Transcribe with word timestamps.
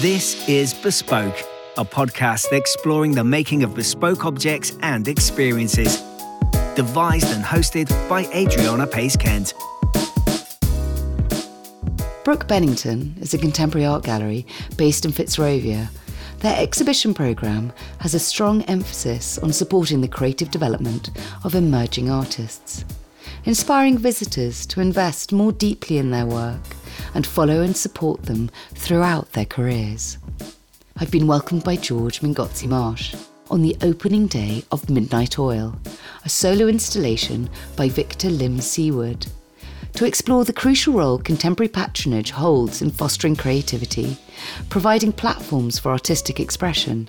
This 0.00 0.46
is 0.46 0.74
Bespoke, 0.74 1.42
a 1.78 1.84
podcast 1.84 2.52
exploring 2.52 3.12
the 3.12 3.24
making 3.24 3.62
of 3.62 3.74
bespoke 3.74 4.26
objects 4.26 4.76
and 4.82 5.08
experiences. 5.08 6.02
Devised 6.74 7.34
and 7.34 7.42
hosted 7.42 7.88
by 8.06 8.26
Adriana 8.34 8.86
Pace 8.86 9.16
Kent. 9.16 9.54
Brooke 12.24 12.46
Benington 12.46 13.16
is 13.22 13.32
a 13.32 13.38
contemporary 13.38 13.86
art 13.86 14.04
gallery 14.04 14.46
based 14.76 15.06
in 15.06 15.12
Fitzrovia. 15.12 15.88
Their 16.40 16.60
exhibition 16.60 17.14
programme 17.14 17.72
has 18.00 18.12
a 18.12 18.18
strong 18.18 18.64
emphasis 18.64 19.38
on 19.38 19.50
supporting 19.50 20.02
the 20.02 20.08
creative 20.08 20.50
development 20.50 21.08
of 21.42 21.54
emerging 21.54 22.10
artists, 22.10 22.84
inspiring 23.46 23.96
visitors 23.96 24.66
to 24.66 24.82
invest 24.82 25.32
more 25.32 25.52
deeply 25.52 25.96
in 25.96 26.10
their 26.10 26.26
work 26.26 26.60
and 27.14 27.26
follow 27.26 27.62
and 27.62 27.76
support 27.76 28.22
them 28.24 28.50
throughout 28.74 29.32
their 29.32 29.44
careers. 29.44 30.18
I've 30.96 31.10
been 31.10 31.26
welcomed 31.26 31.64
by 31.64 31.76
George 31.76 32.20
Mingozzi-Marsh 32.20 33.14
on 33.50 33.62
the 33.62 33.76
opening 33.82 34.26
day 34.26 34.64
of 34.72 34.90
Midnight 34.90 35.38
Oil, 35.38 35.76
a 36.24 36.28
solo 36.28 36.66
installation 36.66 37.48
by 37.76 37.88
Victor 37.88 38.28
Lim 38.30 38.60
Seaward, 38.60 39.26
to 39.94 40.04
explore 40.04 40.44
the 40.44 40.52
crucial 40.52 40.92
role 40.94 41.18
contemporary 41.18 41.68
patronage 41.68 42.30
holds 42.30 42.82
in 42.82 42.90
fostering 42.90 43.34
creativity, 43.34 44.16
providing 44.68 45.12
platforms 45.12 45.78
for 45.78 45.90
artistic 45.90 46.38
expression, 46.38 47.08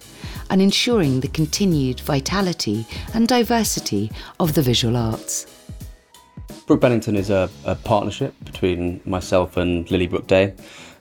and 0.50 0.62
ensuring 0.62 1.20
the 1.20 1.28
continued 1.28 2.00
vitality 2.00 2.86
and 3.14 3.28
diversity 3.28 4.10
of 4.40 4.54
the 4.54 4.62
visual 4.62 4.96
arts. 4.96 5.57
Brooke 6.68 6.82
Benington 6.82 7.16
is 7.16 7.30
a, 7.30 7.50
a 7.66 7.76
partnership 7.76 8.34
between 8.44 9.00
myself 9.06 9.56
and 9.56 9.90
Lily 9.90 10.08
Brook 10.08 10.28
Day, 10.28 10.54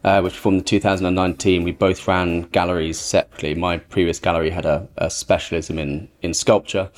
uh, 0.04 0.20
which 0.20 0.38
formed 0.38 0.59
in 0.59 0.64
2019. 0.64 1.64
We 1.64 1.73
both 1.73 2.06
ran 2.06 2.42
galleries 2.42 3.00
separately. 3.00 3.54
My 3.54 3.78
previous 3.78 4.20
gallery 4.20 4.51
had 4.51 4.64
a, 4.64 4.87
a 4.96 5.10
specialism 5.10 5.79
in, 5.80 6.09
in 6.23 6.34
sculpture. 6.34 6.88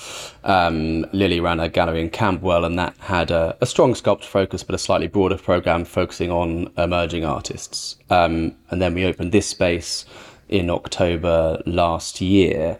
Um, 0.45 1.06
Lily 1.12 1.41
ran 1.41 1.61
a 1.61 1.70
gallery 1.70 2.03
in 2.03 2.11
Camberwell, 2.11 2.67
and 2.67 2.78
that 2.78 2.95
had 2.98 3.31
a, 3.31 3.56
a, 3.62 3.67
strong 3.67 3.95
sculpture 3.95 4.28
focus, 4.28 4.62
but 4.62 4.75
a 4.75 4.78
slightly 4.78 5.06
broader 5.06 5.39
program 5.39 5.86
focusing 5.86 6.30
on 6.30 6.70
emerging 6.77 7.25
artists. 7.25 7.97
Um, 8.11 8.55
and 8.70 8.83
then 8.83 8.95
we 8.95 9.06
opened 9.06 9.33
this 9.33 9.47
space 9.47 10.05
in 10.48 10.69
October 10.69 11.62
last 11.64 12.20
year. 12.20 12.78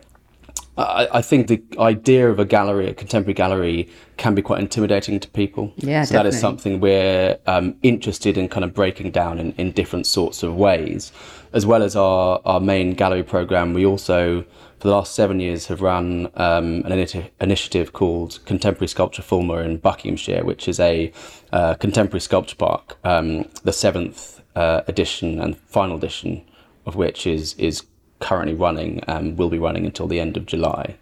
I, 0.79 1.09
I, 1.19 1.23
think 1.23 1.49
the 1.49 1.63
idea 1.79 2.31
of 2.31 2.39
a 2.39 2.45
gallery, 2.45 2.89
a 2.89 2.95
contemporary 2.95 3.35
gallery, 3.35 3.89
can 4.17 4.35
be 4.35 4.43
quite 4.43 4.61
intimidating 4.61 5.19
to 5.21 5.29
people. 5.29 5.73
Yeah, 5.77 6.05
so 6.05 6.15
that 6.15 6.27
is 6.27 6.39
something 6.39 6.81
we're 6.81 7.39
um, 7.47 7.77
interested 7.83 8.39
in 8.39 8.49
kind 8.49 8.65
of 8.65 8.75
breaking 8.75 9.11
down 9.11 9.39
in, 9.39 9.53
in 9.53 9.73
different 9.73 10.07
sorts 10.07 10.43
of 10.43 10.55
ways. 10.57 11.13
As 11.53 11.67
well 11.67 11.83
as 11.83 11.97
our, 11.97 12.41
our 12.45 12.61
main 12.61 12.95
gallery 12.95 13.23
program, 13.23 13.75
we 13.75 13.85
also, 13.85 14.43
for 14.79 14.89
the 14.89 14.95
last 14.95 15.15
seven 15.15 15.41
years, 15.41 15.67
have 15.67 15.83
run 15.83 16.27
um, 16.35 16.85
an 16.85 16.93
initi- 16.93 17.31
initiative 17.41 17.93
called 17.93 18.39
Contemporary 18.45 18.89
Sculpture 18.89 19.23
Fulmer 19.23 19.63
in 19.63 19.79
Buckinghamshire, 19.79 20.45
which 20.45 20.69
is 20.69 20.79
a 20.79 21.13
uh, 21.53 21.75
contemporary 21.75 22.21
sculpture 22.21 22.57
park, 22.57 22.99
um, 23.05 23.45
the 23.65 23.73
seventh 23.73 24.43
uh, 24.55 24.83
edition 24.87 25.41
and 25.41 25.57
final 25.57 25.97
edition 25.97 26.45
of 26.89 26.97
which 26.97 27.27
is 27.27 27.55
is 27.55 27.85
currently 28.21 28.55
running 28.55 29.01
and 29.07 29.39
will 29.39 29.51
be 29.51 29.59
running 29.59 29.87
until 29.87 30.07
the 30.07 30.21
end 30.21 30.37
of 30.37 30.47
July. 30.47 30.97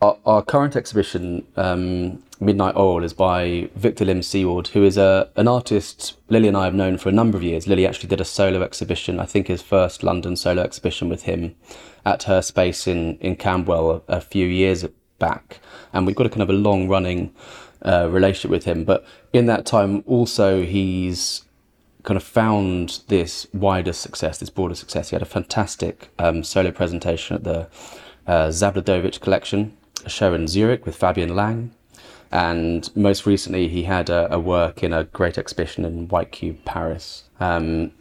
Our, 0.00 0.18
our 0.26 0.42
current 0.42 0.76
exhibition, 0.76 1.46
um, 1.56 2.22
Midnight 2.40 2.76
Oil, 2.76 3.04
is 3.04 3.12
by 3.12 3.70
Victor 3.74 4.04
Lim 4.04 4.22
Seaward, 4.22 4.68
who 4.68 4.84
is 4.84 4.98
a, 4.98 5.30
an 5.36 5.48
artist 5.48 6.18
Lily 6.28 6.48
and 6.48 6.56
I 6.56 6.64
have 6.64 6.74
known 6.74 6.98
for 6.98 7.08
a 7.08 7.12
number 7.12 7.38
of 7.38 7.42
years. 7.42 7.66
Lily 7.66 7.86
actually 7.86 8.08
did 8.08 8.20
a 8.20 8.24
solo 8.24 8.62
exhibition, 8.62 9.18
I 9.18 9.24
think 9.24 9.46
his 9.46 9.62
first 9.62 10.02
London 10.02 10.36
solo 10.36 10.62
exhibition 10.62 11.08
with 11.08 11.22
him 11.22 11.54
at 12.04 12.24
her 12.24 12.42
space 12.42 12.86
in, 12.86 13.16
in 13.18 13.36
Camberwell 13.36 14.04
a, 14.08 14.16
a 14.16 14.20
few 14.20 14.46
years 14.46 14.84
back. 15.18 15.60
And 15.92 16.06
we've 16.06 16.16
got 16.16 16.26
a 16.26 16.30
kind 16.30 16.42
of 16.42 16.50
a 16.50 16.54
long 16.54 16.88
running 16.88 17.32
uh, 17.82 18.08
relationship 18.10 18.50
with 18.50 18.64
him. 18.64 18.84
But 18.84 19.06
in 19.32 19.46
that 19.46 19.64
time, 19.64 20.02
also, 20.06 20.62
he's 20.62 21.44
kind 22.04 22.16
of 22.16 22.22
found 22.22 23.00
this 23.08 23.46
wider 23.52 23.92
success, 23.92 24.38
this 24.38 24.50
broader 24.50 24.74
success. 24.74 25.10
He 25.10 25.16
had 25.16 25.22
a 25.22 25.26
fantastic 25.26 26.10
um, 26.18 26.44
solo 26.44 26.70
presentation 26.70 27.34
at 27.34 27.44
the 27.44 27.68
uh, 28.26 28.48
Zabludowicz 28.48 29.20
collection, 29.20 29.76
a 30.04 30.08
show 30.08 30.34
in 30.34 30.46
Zurich 30.46 30.86
with 30.86 30.96
Fabian 30.96 31.34
Lang. 31.34 31.74
And 32.30 32.94
most 32.96 33.26
recently, 33.26 33.68
he 33.68 33.84
had 33.84 34.10
a, 34.10 34.32
a 34.32 34.38
work 34.38 34.82
in 34.82 34.92
a 34.92 35.04
great 35.04 35.38
exhibition 35.38 35.84
in 35.84 36.08
White 36.08 36.32
Cube, 36.32 36.64
Paris. 36.64 37.24
Um, 37.40 37.92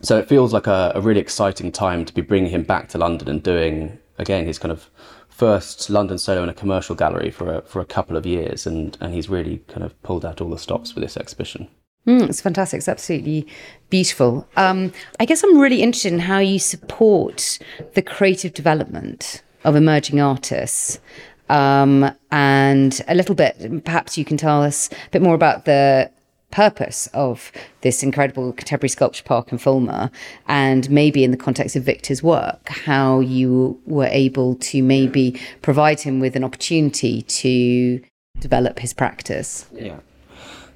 so 0.00 0.18
it 0.18 0.28
feels 0.28 0.52
like 0.52 0.66
a, 0.66 0.92
a, 0.94 1.00
really 1.00 1.20
exciting 1.20 1.72
time 1.72 2.04
to 2.04 2.14
be 2.14 2.20
bringing 2.20 2.50
him 2.50 2.62
back 2.62 2.88
to 2.90 2.98
London 2.98 3.28
and 3.28 3.42
doing, 3.42 3.98
again, 4.18 4.46
his 4.46 4.58
kind 4.58 4.70
of 4.70 4.90
first 5.28 5.90
London 5.90 6.18
solo 6.18 6.42
in 6.42 6.48
a 6.48 6.54
commercial 6.54 6.94
gallery 6.94 7.30
for 7.30 7.54
a, 7.54 7.62
for 7.62 7.80
a 7.80 7.84
couple 7.84 8.16
of 8.16 8.24
years. 8.24 8.66
And, 8.66 8.96
and 9.00 9.12
he's 9.12 9.28
really 9.28 9.58
kind 9.68 9.82
of 9.82 10.00
pulled 10.02 10.24
out 10.24 10.40
all 10.40 10.50
the 10.50 10.58
stops 10.58 10.92
for 10.92 11.00
this 11.00 11.16
exhibition. 11.16 11.68
Mm, 12.06 12.28
it's 12.28 12.40
fantastic. 12.40 12.78
It's 12.78 12.88
absolutely 12.88 13.46
beautiful. 13.90 14.46
Um, 14.56 14.92
I 15.18 15.24
guess 15.24 15.42
I'm 15.42 15.58
really 15.58 15.82
interested 15.82 16.12
in 16.12 16.18
how 16.20 16.38
you 16.38 16.58
support 16.58 17.58
the 17.94 18.02
creative 18.02 18.52
development 18.52 19.42
of 19.64 19.74
emerging 19.76 20.20
artists. 20.20 21.00
Um, 21.48 22.10
and 22.30 23.00
a 23.08 23.14
little 23.14 23.34
bit, 23.34 23.84
perhaps 23.84 24.18
you 24.18 24.24
can 24.24 24.36
tell 24.36 24.62
us 24.62 24.90
a 24.90 25.10
bit 25.10 25.22
more 25.22 25.34
about 25.34 25.64
the 25.64 26.10
purpose 26.50 27.08
of 27.14 27.50
this 27.80 28.02
incredible 28.02 28.52
contemporary 28.52 28.88
sculpture 28.88 29.24
park 29.24 29.50
in 29.50 29.58
Fulmer, 29.58 30.10
and 30.46 30.88
maybe 30.88 31.24
in 31.24 31.32
the 31.32 31.36
context 31.36 31.74
of 31.74 31.82
Victor's 31.82 32.22
work, 32.22 32.68
how 32.68 33.20
you 33.20 33.80
were 33.86 34.06
able 34.06 34.54
to 34.56 34.82
maybe 34.82 35.38
provide 35.62 36.00
him 36.00 36.20
with 36.20 36.36
an 36.36 36.44
opportunity 36.44 37.22
to 37.22 38.00
develop 38.38 38.78
his 38.78 38.94
practice. 38.94 39.66
Yeah. 39.72 39.98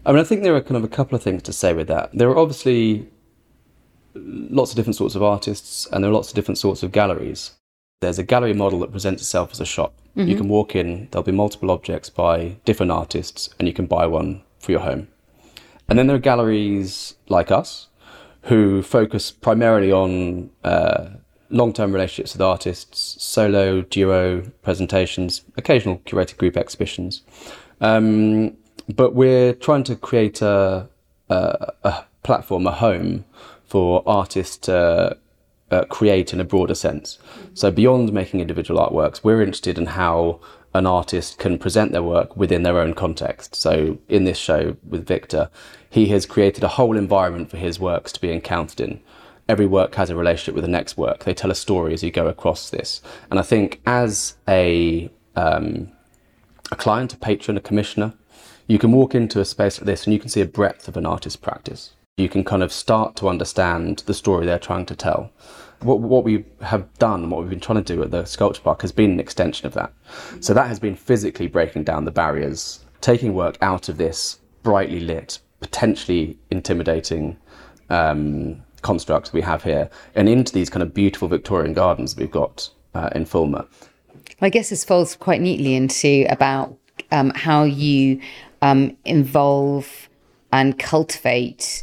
I 0.08 0.12
mean, 0.12 0.20
I 0.20 0.24
think 0.24 0.42
there 0.42 0.56
are 0.56 0.62
kind 0.62 0.78
of 0.78 0.84
a 0.84 0.88
couple 0.88 1.16
of 1.16 1.22
things 1.22 1.42
to 1.42 1.52
say 1.52 1.74
with 1.74 1.86
that. 1.88 2.10
There 2.14 2.30
are 2.30 2.38
obviously 2.38 3.10
lots 4.14 4.70
of 4.70 4.76
different 4.76 4.96
sorts 4.96 5.14
of 5.14 5.22
artists, 5.22 5.86
and 5.92 6.02
there 6.02 6.10
are 6.10 6.14
lots 6.14 6.30
of 6.30 6.34
different 6.34 6.56
sorts 6.56 6.82
of 6.82 6.92
galleries. 6.92 7.52
There's 8.00 8.18
a 8.18 8.22
gallery 8.22 8.54
model 8.54 8.78
that 8.80 8.91
presents 8.91 9.20
itself 9.20 9.52
as 9.52 9.60
a 9.60 9.66
shop. 9.66 9.92
Mm-hmm. 10.16 10.28
You 10.30 10.36
can 10.36 10.48
walk 10.48 10.74
in, 10.74 11.08
there'll 11.10 11.24
be 11.24 11.32
multiple 11.32 11.70
objects 11.70 12.08
by 12.08 12.56
different 12.64 12.91
artists, 12.91 13.50
and 13.58 13.68
you 13.68 13.74
can 13.74 13.84
buy 13.84 14.06
one 14.06 14.41
for 14.60 14.72
your 14.72 14.80
home. 14.80 15.08
And 15.91 15.98
then 15.98 16.06
there 16.06 16.16
are 16.16 16.20
galleries 16.20 17.14
like 17.28 17.50
us 17.50 17.88
who 18.44 18.80
focus 18.80 19.30
primarily 19.30 19.92
on 19.92 20.48
uh, 20.64 21.08
long 21.50 21.74
term 21.74 21.92
relationships 21.92 22.32
with 22.32 22.41
artists, 22.41 23.22
solo, 23.22 23.82
duo 23.82 24.41
presentations, 24.62 25.42
occasional 25.58 25.98
curated 26.06 26.38
group 26.38 26.56
exhibitions. 26.56 27.20
Um, 27.82 28.56
but 28.88 29.15
we're 29.15 29.53
trying 29.53 29.84
to 29.84 29.97
create 29.97 30.43
a, 30.43 30.88
a, 31.28 31.72
a 31.84 32.04
platform, 32.22 32.66
a 32.66 32.72
home 32.72 33.25
for 33.65 34.03
artists 34.06 34.56
to 34.56 35.16
uh, 35.71 35.84
create 35.84 36.32
in 36.32 36.41
a 36.41 36.44
broader 36.44 36.75
sense. 36.75 37.19
So 37.54 37.71
beyond 37.71 38.12
making 38.12 38.41
individual 38.41 38.81
artworks, 38.81 39.22
we're 39.22 39.43
interested 39.43 39.78
in 39.78 39.87
how 39.87 40.41
an 40.75 40.87
artist 40.87 41.38
can 41.38 41.59
present 41.59 41.93
their 41.93 42.03
work 42.03 42.37
within 42.37 42.62
their 42.62 42.78
own 42.78 42.94
context. 42.94 43.54
So 43.54 43.98
in 44.09 44.25
this 44.25 44.38
show 44.38 44.77
with 44.87 45.06
Victor, 45.06 45.50
he 45.91 46.06
has 46.06 46.27
created 46.27 46.65
a 46.65 46.69
whole 46.69 46.97
environment 46.97 47.50
for 47.50 47.56
his 47.56 47.81
works 47.81 48.12
to 48.12 48.21
be 48.21 48.32
encountered 48.32 48.81
in. 48.81 49.00
Every 49.48 49.66
work 49.66 49.94
has 49.94 50.10
a 50.10 50.16
relationship 50.16 50.54
with 50.54 50.65
the 50.65 50.71
next 50.71 50.98
work. 50.98 51.25
They 51.25 51.32
tell 51.32 51.50
a 51.50 51.54
story 51.54 51.94
as 51.94 52.03
you 52.03 52.10
go 52.10 52.27
across 52.27 52.69
this. 52.69 53.00
And 53.31 53.38
I 53.38 53.43
think 53.43 53.81
as 53.87 54.37
a 54.47 55.10
um, 55.37 55.93
a 56.71 56.77
client, 56.77 57.15
a 57.15 57.16
patron, 57.16 57.56
a 57.56 57.60
commissioner, 57.60 58.12
you 58.66 58.78
can 58.78 58.93
walk 58.93 59.15
into 59.15 59.41
a 59.41 59.44
space 59.44 59.78
like 59.78 59.87
this 59.87 60.04
and 60.04 60.12
you 60.12 60.21
can 60.21 60.28
see 60.28 60.41
a 60.41 60.47
breadth 60.47 60.88
of 60.88 60.97
an 60.97 61.06
artist's 61.06 61.37
practice. 61.37 61.94
You 62.16 62.28
can 62.28 62.44
kind 62.44 62.62
of 62.62 62.72
start 62.72 63.16
to 63.16 63.28
understand 63.28 64.03
the 64.06 64.15
story 64.15 64.44
they're 64.44 64.59
trying 64.59 64.87
to 64.87 64.97
tell. 64.97 65.31
What, 65.81 66.01
what 66.01 66.24
we 66.24 66.45
have 66.60 66.92
done, 66.98 67.30
what 67.30 67.41
we've 67.41 67.51
been 67.51 67.60
trying 67.60 67.83
to 67.83 67.95
do 67.95 68.03
at 68.03 68.10
the 68.10 68.24
Sculpture 68.24 68.62
Park, 68.62 68.83
has 68.83 68.91
been 68.91 69.12
an 69.12 69.21
extension 69.21 69.66
of 69.66 69.74
that. 69.74 69.92
So 70.41 70.53
that 70.53 70.66
has 70.66 70.80
been 70.80 70.97
physically 70.97 71.47
breaking 71.47 71.84
down 71.84 72.04
the 72.04 72.10
barriers, 72.10 72.84
taking 73.01 73.34
work 73.34 73.57
out 73.62 73.89
of 73.89 73.97
this 73.97 74.41
brightly 74.65 75.01
lit, 75.01 75.39
potentially 75.60 76.36
intimidating 76.51 77.36
um, 77.91 78.62
construct 78.83 79.33
we 79.33 79.41
have 79.42 79.62
here, 79.62 79.89
and 80.15 80.28
into 80.28 80.53
these 80.53 80.68
kind 80.68 80.83
of 80.83 80.92
beautiful 80.92 81.28
Victorian 81.28 81.72
gardens 81.72 82.16
we've 82.16 82.30
got 82.30 82.68
uh, 82.95 83.10
in 83.15 83.24
Fulmer. 83.24 83.66
I 84.41 84.51
guess 84.51 84.71
this 84.71 84.84
falls 84.84 85.16
quite 85.16 85.41
neatly 85.41 85.74
into 85.74 86.27
about 86.28 86.77
um, 87.10 87.31
how 87.34 87.65
you 87.65 88.21
um, 88.63 88.97
involve 89.05 90.09
and 90.53 90.78
cultivate 90.78 91.83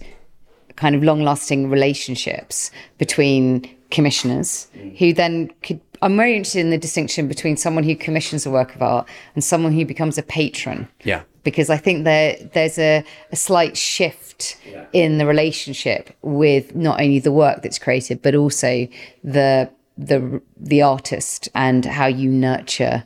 kind 0.76 0.96
of 0.96 1.04
long 1.04 1.22
lasting 1.22 1.70
relationships 1.70 2.72
between 2.98 3.70
commissioners 3.92 4.68
mm. 4.76 4.98
who 4.98 5.14
then 5.14 5.52
could. 5.62 5.80
I'm 6.02 6.18
very 6.18 6.36
interested 6.36 6.60
in 6.60 6.72
the 6.72 6.78
distinction 6.78 7.28
between 7.28 7.56
someone 7.56 7.84
who 7.84 7.96
commissions 7.96 8.46
a 8.46 8.52
work 8.52 8.76
of 8.76 8.82
art 8.82 9.08
and 9.34 9.44
someone 9.44 9.72
who 9.72 9.86
becomes 9.86 10.18
a 10.18 10.24
patron. 10.24 10.88
Yeah. 11.04 11.22
because 11.46 11.70
I 11.70 11.78
think 11.78 12.04
there 12.04 12.36
there's 12.54 12.78
a, 12.78 13.06
a 13.32 13.36
slight 13.38 13.78
shift 13.78 14.58
yeah. 14.70 14.86
in 14.92 15.18
the 15.18 15.26
relationship 15.26 16.10
with 16.22 16.76
not 16.76 17.00
only 17.00 17.20
the 17.20 17.32
work 17.32 17.62
that's 17.62 17.80
created, 17.80 18.22
but 18.22 18.36
also 18.36 18.88
the 19.24 19.70
the 19.98 20.42
the 20.58 20.82
artist 20.82 21.48
and 21.56 21.86
how 21.86 22.08
you 22.08 22.30
nurture 22.30 23.06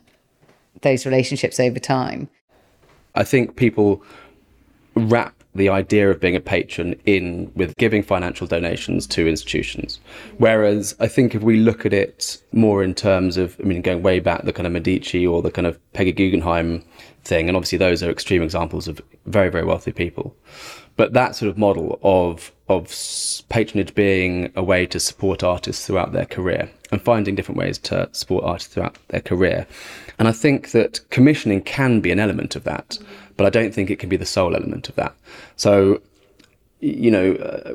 those 0.82 1.06
relationships 1.06 1.60
over 1.60 1.78
time. 1.78 2.28
I 3.14 3.24
think 3.24 3.56
people 3.56 4.02
wrap 4.94 5.40
the 5.54 5.68
idea 5.68 6.10
of 6.10 6.20
being 6.20 6.36
a 6.36 6.40
patron 6.40 6.94
in 7.06 7.50
with 7.56 7.76
giving 7.76 8.02
financial 8.02 8.46
donations 8.46 9.06
to 9.08 9.26
institutions. 9.26 9.98
Whereas 10.38 10.94
I 11.00 11.08
think 11.08 11.34
if 11.34 11.42
we 11.42 11.56
look 11.56 11.84
at 11.84 11.92
it 11.92 12.38
more 12.52 12.84
in 12.84 12.94
terms 12.94 13.36
of, 13.36 13.56
I 13.58 13.64
mean, 13.64 13.82
going 13.82 14.02
way 14.02 14.20
back, 14.20 14.44
the 14.44 14.52
kind 14.52 14.66
of 14.66 14.72
Medici 14.72 15.26
or 15.26 15.42
the 15.42 15.50
kind 15.50 15.66
of 15.66 15.78
Peggy 15.92 16.12
Guggenheim 16.12 16.84
thing, 17.24 17.48
and 17.48 17.56
obviously 17.56 17.78
those 17.78 18.02
are 18.02 18.10
extreme 18.10 18.42
examples 18.42 18.86
of 18.86 19.00
very, 19.26 19.50
very 19.50 19.64
wealthy 19.64 19.92
people. 19.92 20.36
But 20.96 21.14
that 21.14 21.34
sort 21.34 21.48
of 21.48 21.58
model 21.58 21.98
of 22.02 22.52
of 22.68 22.94
patronage 23.48 23.94
being 23.96 24.52
a 24.54 24.62
way 24.62 24.86
to 24.86 25.00
support 25.00 25.42
artists 25.42 25.84
throughout 25.86 26.12
their 26.12 26.26
career 26.26 26.70
and 26.92 27.00
finding 27.00 27.34
different 27.34 27.58
ways 27.58 27.78
to 27.78 28.08
support 28.12 28.44
artists 28.44 28.72
throughout 28.72 28.96
their 29.08 29.20
career. 29.20 29.66
And 30.18 30.28
I 30.28 30.32
think 30.32 30.72
that 30.72 31.00
commissioning 31.10 31.62
can 31.62 32.00
be 32.00 32.10
an 32.10 32.18
element 32.18 32.56
of 32.56 32.64
that 32.64 32.98
but 33.40 33.46
I 33.46 33.58
don't 33.58 33.72
think 33.72 33.88
it 33.88 33.98
can 33.98 34.10
be 34.10 34.18
the 34.18 34.26
sole 34.26 34.54
element 34.54 34.90
of 34.90 34.96
that. 34.96 35.14
So, 35.56 36.02
you 36.80 37.10
know, 37.10 37.32
uh, 37.36 37.72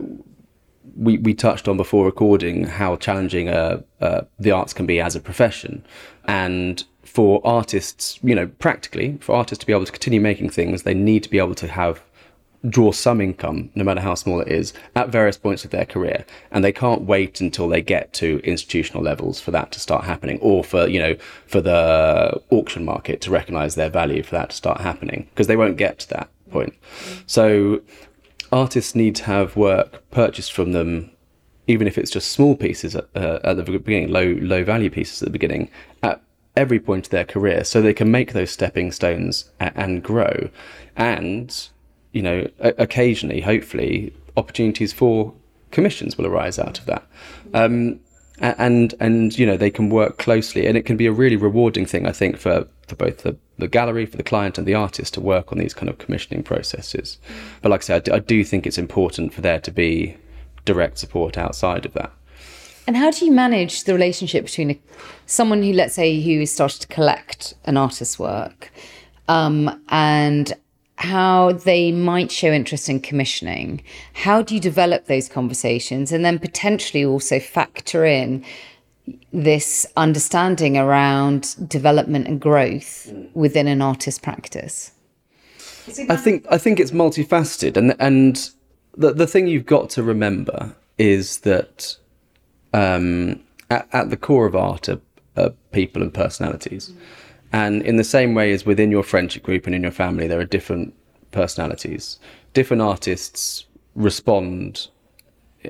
we, 0.95 1.17
we 1.17 1.33
touched 1.33 1.67
on 1.67 1.75
before 1.75 2.05
recording 2.05 2.65
how 2.65 2.97
challenging 2.97 3.49
uh, 3.49 3.81
uh, 3.99 4.21
the 4.37 4.51
arts 4.51 4.73
can 4.73 4.85
be 4.85 5.01
as 5.01 5.15
a 5.15 5.19
profession. 5.19 5.83
And 6.25 6.83
for 7.01 7.41
artists, 7.43 8.19
you 8.21 8.35
know, 8.35 8.45
practically, 8.45 9.17
for 9.21 9.33
artists 9.33 9.61
to 9.61 9.65
be 9.65 9.73
able 9.73 9.85
to 9.85 9.91
continue 9.91 10.21
making 10.21 10.51
things, 10.51 10.83
they 10.83 10.93
need 10.93 11.23
to 11.23 11.31
be 11.31 11.39
able 11.39 11.55
to 11.55 11.67
have 11.67 12.03
draw 12.69 12.91
some 12.91 13.21
income, 13.21 13.69
no 13.75 13.83
matter 13.83 14.01
how 14.01 14.15
small 14.15 14.39
it 14.39 14.47
is, 14.47 14.73
at 14.95 15.09
various 15.09 15.37
points 15.37 15.65
of 15.65 15.71
their 15.71 15.85
career. 15.85 16.25
And 16.51 16.63
they 16.63 16.71
can't 16.71 17.03
wait 17.03 17.41
until 17.41 17.67
they 17.67 17.81
get 17.81 18.13
to 18.13 18.39
institutional 18.43 19.03
levels 19.03 19.39
for 19.39 19.51
that 19.51 19.71
to 19.73 19.79
start 19.79 20.05
happening, 20.05 20.39
or 20.41 20.63
for, 20.63 20.87
you 20.87 20.99
know, 20.99 21.15
for 21.47 21.61
the 21.61 22.41
auction 22.49 22.85
market 22.85 23.21
to 23.21 23.31
recognize 23.31 23.75
their 23.75 23.89
value 23.89 24.23
for 24.23 24.35
that 24.35 24.49
to 24.51 24.55
start 24.55 24.81
happening, 24.81 25.27
because 25.29 25.47
they 25.47 25.57
won't 25.57 25.77
get 25.77 25.99
to 25.99 26.09
that 26.09 26.29
point. 26.49 26.73
So 27.27 27.81
artists 28.51 28.95
need 28.95 29.15
to 29.17 29.23
have 29.25 29.55
work 29.55 30.09
purchased 30.11 30.53
from 30.53 30.71
them, 30.71 31.11
even 31.67 31.87
if 31.87 31.97
it's 31.97 32.11
just 32.11 32.31
small 32.31 32.55
pieces 32.55 32.95
at, 32.95 33.07
uh, 33.15 33.39
at 33.43 33.57
the 33.57 33.63
beginning, 33.63 34.09
low, 34.09 34.37
low 34.39 34.63
value 34.63 34.89
pieces 34.89 35.21
at 35.21 35.27
the 35.27 35.31
beginning, 35.31 35.69
at 36.03 36.21
every 36.55 36.79
point 36.79 37.07
of 37.07 37.11
their 37.11 37.25
career, 37.25 37.63
so 37.63 37.81
they 37.81 37.93
can 37.93 38.09
make 38.09 38.31
those 38.31 38.49
stepping 38.49 38.91
stones 38.91 39.51
and 39.59 40.01
grow. 40.01 40.49
And 40.95 41.69
you 42.15 42.21
know, 42.21 42.47
occasionally, 42.59 43.41
hopefully, 43.41 44.13
opportunities 44.37 44.93
for 44.93 45.33
commissions 45.71 46.17
will 46.17 46.25
arise 46.25 46.57
out 46.57 46.79
of 46.79 46.85
that. 46.85 47.05
Um, 47.53 47.99
and 48.39 48.93
and 48.99 49.37
you 49.37 49.45
know 49.45 49.55
they 49.55 49.69
can 49.69 49.89
work 49.89 50.17
closely 50.17 50.67
and 50.67 50.75
it 50.77 50.83
can 50.83 50.97
be 50.97 51.05
a 51.05 51.11
really 51.11 51.37
rewarding 51.37 51.85
thing 51.85 52.05
i 52.05 52.11
think 52.11 52.37
for 52.37 52.67
for 52.85 52.95
both 52.97 53.19
the, 53.19 53.37
the 53.59 53.67
gallery 53.69 54.05
for 54.05 54.17
the 54.17 54.23
client 54.23 54.57
and 54.57 54.67
the 54.67 54.73
artist 54.73 55.13
to 55.13 55.21
work 55.21 55.53
on 55.53 55.57
these 55.57 55.73
kind 55.73 55.89
of 55.89 55.97
commissioning 55.99 56.43
processes 56.43 57.17
but 57.61 57.69
like 57.69 57.79
i 57.79 57.83
said 57.83 57.95
I 57.95 57.99
do, 57.99 58.13
I 58.13 58.19
do 58.19 58.43
think 58.43 58.67
it's 58.67 58.77
important 58.77 59.33
for 59.33 59.39
there 59.39 59.61
to 59.61 59.71
be 59.71 60.17
direct 60.65 60.97
support 60.97 61.37
outside 61.37 61.85
of 61.85 61.93
that 61.93 62.11
and 62.87 62.97
how 62.97 63.09
do 63.09 63.25
you 63.25 63.31
manage 63.31 63.85
the 63.85 63.93
relationship 63.93 64.43
between 64.43 64.71
a, 64.71 64.79
someone 65.25 65.63
who 65.63 65.71
let's 65.71 65.93
say 65.93 66.21
who 66.21 66.45
started 66.45 66.81
to 66.81 66.87
collect 66.87 67.53
an 67.63 67.77
artist's 67.77 68.19
work 68.19 68.69
um, 69.29 69.81
and 69.87 70.53
how 70.97 71.51
they 71.51 71.91
might 71.91 72.31
show 72.31 72.51
interest 72.51 72.89
in 72.89 72.99
commissioning. 72.99 73.83
How 74.13 74.41
do 74.41 74.55
you 74.55 74.61
develop 74.61 75.05
those 75.05 75.27
conversations 75.27 76.11
and 76.11 76.23
then 76.23 76.39
potentially 76.39 77.03
also 77.03 77.39
factor 77.39 78.05
in 78.05 78.45
this 79.31 79.85
understanding 79.97 80.77
around 80.77 81.69
development 81.69 82.27
and 82.27 82.39
growth 82.39 83.11
within 83.33 83.67
an 83.67 83.81
artist 83.81 84.21
practice? 84.21 84.91
I 86.09 86.15
think 86.15 86.45
I 86.49 86.57
think 86.57 86.79
it's 86.79 86.91
multifaceted 86.91 87.77
and 87.77 87.95
and 87.99 88.49
the 88.97 89.13
the 89.13 89.27
thing 89.27 89.47
you've 89.47 89.67
got 89.67 89.89
to 89.91 90.03
remember 90.03 90.75
is 90.97 91.39
that 91.39 91.97
um, 92.73 93.39
at, 93.69 93.87
at 93.93 94.09
the 94.09 94.17
core 94.17 94.45
of 94.45 94.55
art 94.55 94.89
are, 94.89 94.99
are 95.37 95.51
people 95.71 96.01
and 96.01 96.13
personalities. 96.13 96.89
Mm. 96.89 96.97
And 97.55 97.81
in 97.83 97.95
the 97.95 98.03
same 98.03 98.35
way 98.35 98.51
as 98.51 98.65
within 98.65 98.91
your 98.91 99.01
friendship 99.01 99.43
group 99.43 99.65
and 99.65 99.73
in 99.73 99.81
your 99.81 99.97
family, 100.03 100.27
there 100.27 100.41
are 100.41 100.45
different 100.57 100.93
personalities. 101.31 102.19
Different 102.53 102.81
artists 102.81 103.65
respond 103.95 104.89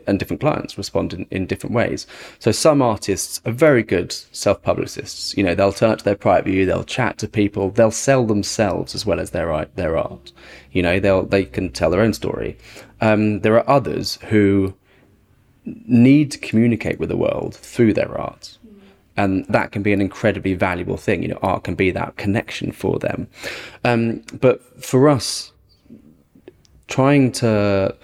and 0.07 0.17
different 0.17 0.41
clients 0.41 0.79
respond 0.79 1.13
in, 1.13 1.27
in 1.29 1.45
different 1.45 1.75
ways. 1.75 2.07
So 2.39 2.51
some 2.51 2.81
artists 2.81 3.39
are 3.45 3.51
very 3.51 3.83
good 3.83 4.11
self-publicists. 4.11 5.37
You 5.37 5.43
know, 5.43 5.53
they'll 5.53 5.71
turn 5.71 5.91
up 5.91 5.99
to 5.99 6.03
their 6.03 6.15
private 6.15 6.45
view, 6.45 6.65
they'll 6.65 6.83
chat 6.83 7.19
to 7.19 7.27
people, 7.27 7.69
they'll 7.69 7.91
sell 7.91 8.25
themselves 8.25 8.95
as 8.95 9.05
well 9.05 9.19
as 9.19 9.29
their 9.29 9.67
their 9.75 9.95
art. 9.95 10.31
You 10.71 10.81
know, 10.81 10.99
they'll 10.99 11.23
they 11.23 11.45
can 11.45 11.71
tell 11.71 11.91
their 11.91 12.01
own 12.01 12.13
story. 12.13 12.57
Um, 12.99 13.41
there 13.41 13.55
are 13.59 13.69
others 13.69 14.17
who 14.29 14.73
need 15.65 16.31
to 16.31 16.39
communicate 16.39 16.99
with 16.99 17.09
the 17.09 17.17
world 17.17 17.53
through 17.53 17.93
their 17.93 18.19
art 18.19 18.57
and 19.17 19.45
that 19.45 19.71
can 19.71 19.81
be 19.81 19.94
an 19.94 20.01
incredibly 20.01 20.53
valuable 20.53 20.97
thing. 20.97 21.21
You 21.21 21.29
know, 21.29 21.39
art 21.41 21.63
can 21.63 21.75
be 21.75 21.91
that 21.91 22.17
connection 22.17 22.71
for 22.71 23.00
them. 23.00 23.27
Um, 23.83 24.23
but 24.39 24.62
for 24.83 25.09
us, 25.09 25.51
trying 26.88 27.31
to 27.33 27.95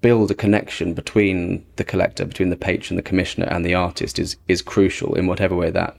build 0.00 0.30
a 0.30 0.34
connection 0.34 0.94
between 0.94 1.64
the 1.76 1.84
collector, 1.84 2.24
between 2.24 2.50
the 2.50 2.56
patron, 2.56 2.96
the 2.96 3.02
commissioner, 3.02 3.46
and 3.46 3.64
the 3.64 3.74
artist 3.74 4.18
is 4.18 4.36
is 4.48 4.62
crucial 4.62 5.14
in 5.14 5.26
whatever 5.26 5.56
way 5.56 5.70
that 5.70 5.96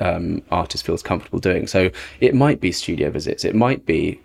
um, 0.00 0.42
artist 0.50 0.84
feels 0.84 1.02
comfortable 1.02 1.38
doing. 1.38 1.66
So 1.66 1.90
it 2.20 2.34
might 2.34 2.60
be 2.60 2.72
studio 2.72 3.10
visits, 3.10 3.44
it 3.44 3.54
might 3.54 3.84
be 3.86 4.20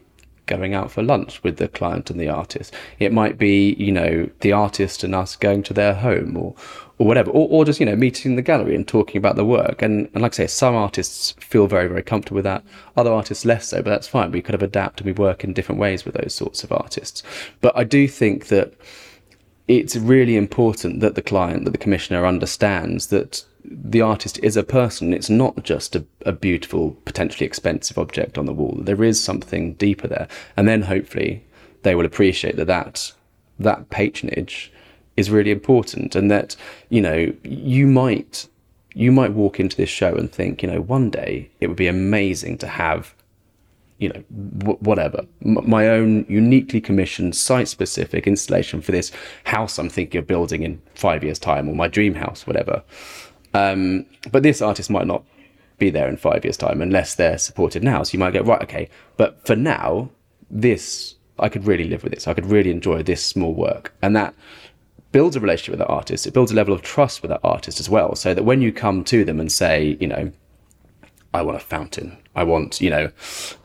going 0.49 0.73
out 0.73 0.91
for 0.91 1.01
lunch 1.01 1.41
with 1.43 1.55
the 1.55 1.69
client 1.69 2.09
and 2.09 2.19
the 2.19 2.27
artist. 2.27 2.73
It 2.99 3.13
might 3.13 3.37
be, 3.37 3.75
you 3.75 3.93
know, 3.93 4.29
the 4.41 4.51
artist 4.51 5.03
and 5.05 5.15
us 5.15 5.37
going 5.37 5.63
to 5.63 5.73
their 5.73 5.93
home 5.93 6.35
or 6.35 6.55
or 6.99 7.07
whatever, 7.07 7.31
or, 7.31 7.47
or 7.49 7.63
just, 7.65 7.79
you 7.79 7.85
know, 7.85 7.95
meeting 7.95 8.33
in 8.33 8.35
the 8.35 8.41
gallery 8.41 8.75
and 8.75 8.85
talking 8.85 9.17
about 9.17 9.37
the 9.37 9.45
work. 9.45 9.81
And, 9.81 10.09
and 10.13 10.21
like 10.21 10.33
I 10.33 10.35
say, 10.35 10.47
some 10.47 10.75
artists 10.75 11.31
feel 11.39 11.65
very, 11.65 11.87
very 11.87 12.03
comfortable 12.03 12.35
with 12.35 12.43
that. 12.43 12.61
Other 12.97 13.13
artists 13.13 13.45
less 13.45 13.69
so, 13.69 13.81
but 13.81 13.89
that's 13.89 14.07
fine. 14.07 14.31
We 14.31 14.41
kind 14.41 14.55
of 14.55 14.61
adapt 14.61 14.99
and 14.99 15.05
we 15.05 15.13
work 15.13 15.45
in 15.45 15.53
different 15.53 15.79
ways 15.79 16.03
with 16.03 16.15
those 16.15 16.35
sorts 16.35 16.61
of 16.61 16.73
artists. 16.73 17.23
But 17.61 17.75
I 17.77 17.85
do 17.85 18.05
think 18.05 18.47
that 18.47 18.73
it's 19.69 19.95
really 19.95 20.35
important 20.35 20.99
that 20.99 21.15
the 21.15 21.21
client, 21.21 21.63
that 21.63 21.71
the 21.71 21.77
commissioner 21.77 22.25
understands 22.25 23.07
that 23.07 23.45
the 23.69 24.01
artist 24.01 24.39
is 24.41 24.57
a 24.57 24.63
person. 24.63 25.13
It's 25.13 25.29
not 25.29 25.63
just 25.63 25.95
a, 25.95 26.05
a, 26.25 26.31
beautiful, 26.31 26.97
potentially 27.05 27.45
expensive 27.45 27.97
object 27.97 28.37
on 28.37 28.45
the 28.45 28.53
wall. 28.53 28.77
There 28.81 29.03
is 29.03 29.23
something 29.23 29.73
deeper 29.75 30.07
there. 30.07 30.27
And 30.57 30.67
then 30.67 30.83
hopefully 30.83 31.45
they 31.83 31.95
will 31.95 32.05
appreciate 32.05 32.55
that 32.57 32.67
that, 32.67 33.13
that 33.59 33.89
patronage 33.89 34.71
is 35.15 35.29
really 35.29 35.51
important 35.51 36.15
and 36.15 36.31
that, 36.31 36.55
you 36.89 37.01
know, 37.01 37.33
you 37.43 37.85
might, 37.85 38.47
you 38.93 39.11
might 39.11 39.33
walk 39.33 39.59
into 39.59 39.77
this 39.77 39.89
show 39.89 40.15
and 40.15 40.31
think, 40.31 40.63
you 40.63 40.71
know, 40.71 40.81
one 40.81 41.09
day 41.09 41.51
it 41.59 41.67
would 41.67 41.77
be 41.77 41.87
amazing 41.87 42.57
to 42.59 42.67
have 42.67 43.13
you 43.99 44.07
know, 44.07 44.23
w- 44.59 44.79
whatever, 44.79 45.25
M- 45.45 45.69
my 45.69 45.89
own 45.89 46.25
uniquely 46.29 46.79
commissioned 46.81 47.35
site 47.35 47.67
specific 47.67 48.25
installation 48.25 48.81
for 48.81 48.93
this 48.93 49.11
house 49.43 49.77
I'm 49.77 49.89
thinking 49.89 50.19
of 50.19 50.25
building 50.25 50.63
in 50.63 50.81
five 50.95 51.23
years' 51.23 51.37
time 51.37 51.67
or 51.67 51.75
my 51.75 51.89
dream 51.89 52.15
house, 52.15 52.47
whatever. 52.47 52.81
Um, 53.53 54.05
but 54.31 54.43
this 54.43 54.61
artist 54.61 54.89
might 54.89 55.07
not 55.07 55.23
be 55.77 55.89
there 55.89 56.07
in 56.07 56.17
five 56.17 56.43
years' 56.43 56.57
time 56.57 56.81
unless 56.81 57.15
they're 57.15 57.37
supported 57.37 57.83
now. 57.83 58.03
So 58.03 58.13
you 58.13 58.19
might 58.19 58.33
go, 58.33 58.41
right, 58.41 58.61
okay, 58.63 58.89
but 59.17 59.45
for 59.45 59.55
now, 59.55 60.09
this, 60.51 61.15
I 61.39 61.49
could 61.49 61.65
really 61.65 61.85
live 61.85 62.03
with 62.03 62.13
this. 62.13 62.27
I 62.27 62.33
could 62.33 62.45
really 62.45 62.69
enjoy 62.69 63.01
this 63.01 63.25
small 63.25 63.53
work. 63.53 63.93
And 64.01 64.15
that 64.15 64.35
builds 65.11 65.35
a 65.35 65.39
relationship 65.39 65.71
with 65.71 65.79
that 65.79 65.91
artist. 65.91 66.27
It 66.27 66.33
builds 66.33 66.51
a 66.51 66.55
level 66.55 66.73
of 66.73 66.81
trust 66.81 67.21
with 67.21 67.29
that 67.29 67.41
artist 67.43 67.79
as 67.79 67.89
well. 67.89 68.15
So 68.15 68.33
that 68.33 68.43
when 68.43 68.61
you 68.61 68.71
come 68.71 69.03
to 69.05 69.25
them 69.25 69.39
and 69.39 69.51
say, 69.51 69.97
you 69.99 70.07
know, 70.07 70.31
I 71.33 71.41
want 71.41 71.57
a 71.57 71.61
fountain. 71.61 72.17
I 72.35 72.43
want, 72.43 72.81
you 72.81 72.89
know, 72.89 73.11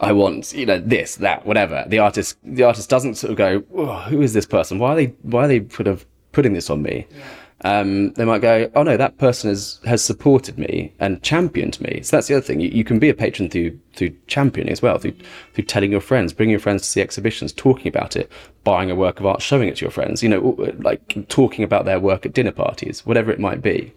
I 0.00 0.12
want, 0.12 0.52
you 0.52 0.66
know, 0.66 0.78
this, 0.78 1.16
that, 1.16 1.46
whatever. 1.46 1.84
The 1.86 1.98
artist, 1.98 2.36
the 2.42 2.62
artist 2.62 2.90
doesn't 2.90 3.16
sort 3.16 3.32
of 3.32 3.36
go, 3.36 3.64
oh, 3.74 4.00
who 4.02 4.22
is 4.22 4.32
this 4.32 4.46
person? 4.46 4.78
Why 4.78 4.92
are 4.92 4.96
they, 4.96 5.06
why 5.22 5.44
are 5.44 5.48
they 5.48 5.66
sort 5.68 5.86
of 5.86 6.04
putting 6.32 6.52
this 6.52 6.70
on 6.70 6.82
me? 6.82 7.06
Yeah 7.10 7.24
um, 7.64 8.12
they 8.12 8.26
might 8.26 8.42
go, 8.42 8.70
oh 8.74 8.82
no, 8.82 8.98
that 8.98 9.16
person 9.16 9.48
has, 9.48 9.80
has 9.86 10.04
supported 10.04 10.58
me 10.58 10.92
and 11.00 11.22
championed 11.22 11.80
me. 11.80 12.02
So 12.02 12.16
that's 12.16 12.28
the 12.28 12.34
other 12.34 12.44
thing. 12.44 12.60
You, 12.60 12.68
you 12.68 12.84
can 12.84 12.98
be 12.98 13.08
a 13.08 13.14
patron 13.14 13.48
through 13.48 13.80
through 13.94 14.14
championing 14.26 14.70
as 14.70 14.82
well, 14.82 14.98
through 14.98 15.16
through 15.54 15.64
telling 15.64 15.90
your 15.90 16.02
friends, 16.02 16.34
bringing 16.34 16.50
your 16.50 16.60
friends 16.60 16.82
to 16.82 16.88
see 16.88 17.00
exhibitions, 17.00 17.54
talking 17.54 17.88
about 17.88 18.16
it, 18.16 18.30
buying 18.64 18.90
a 18.90 18.94
work 18.94 19.18
of 19.18 19.24
art, 19.24 19.40
showing 19.40 19.68
it 19.68 19.76
to 19.76 19.84
your 19.84 19.90
friends. 19.90 20.22
You 20.22 20.28
know, 20.28 20.74
like 20.80 21.26
talking 21.28 21.64
about 21.64 21.86
their 21.86 21.98
work 21.98 22.26
at 22.26 22.34
dinner 22.34 22.52
parties, 22.52 23.06
whatever 23.06 23.30
it 23.30 23.40
might 23.40 23.62
be. 23.62 23.94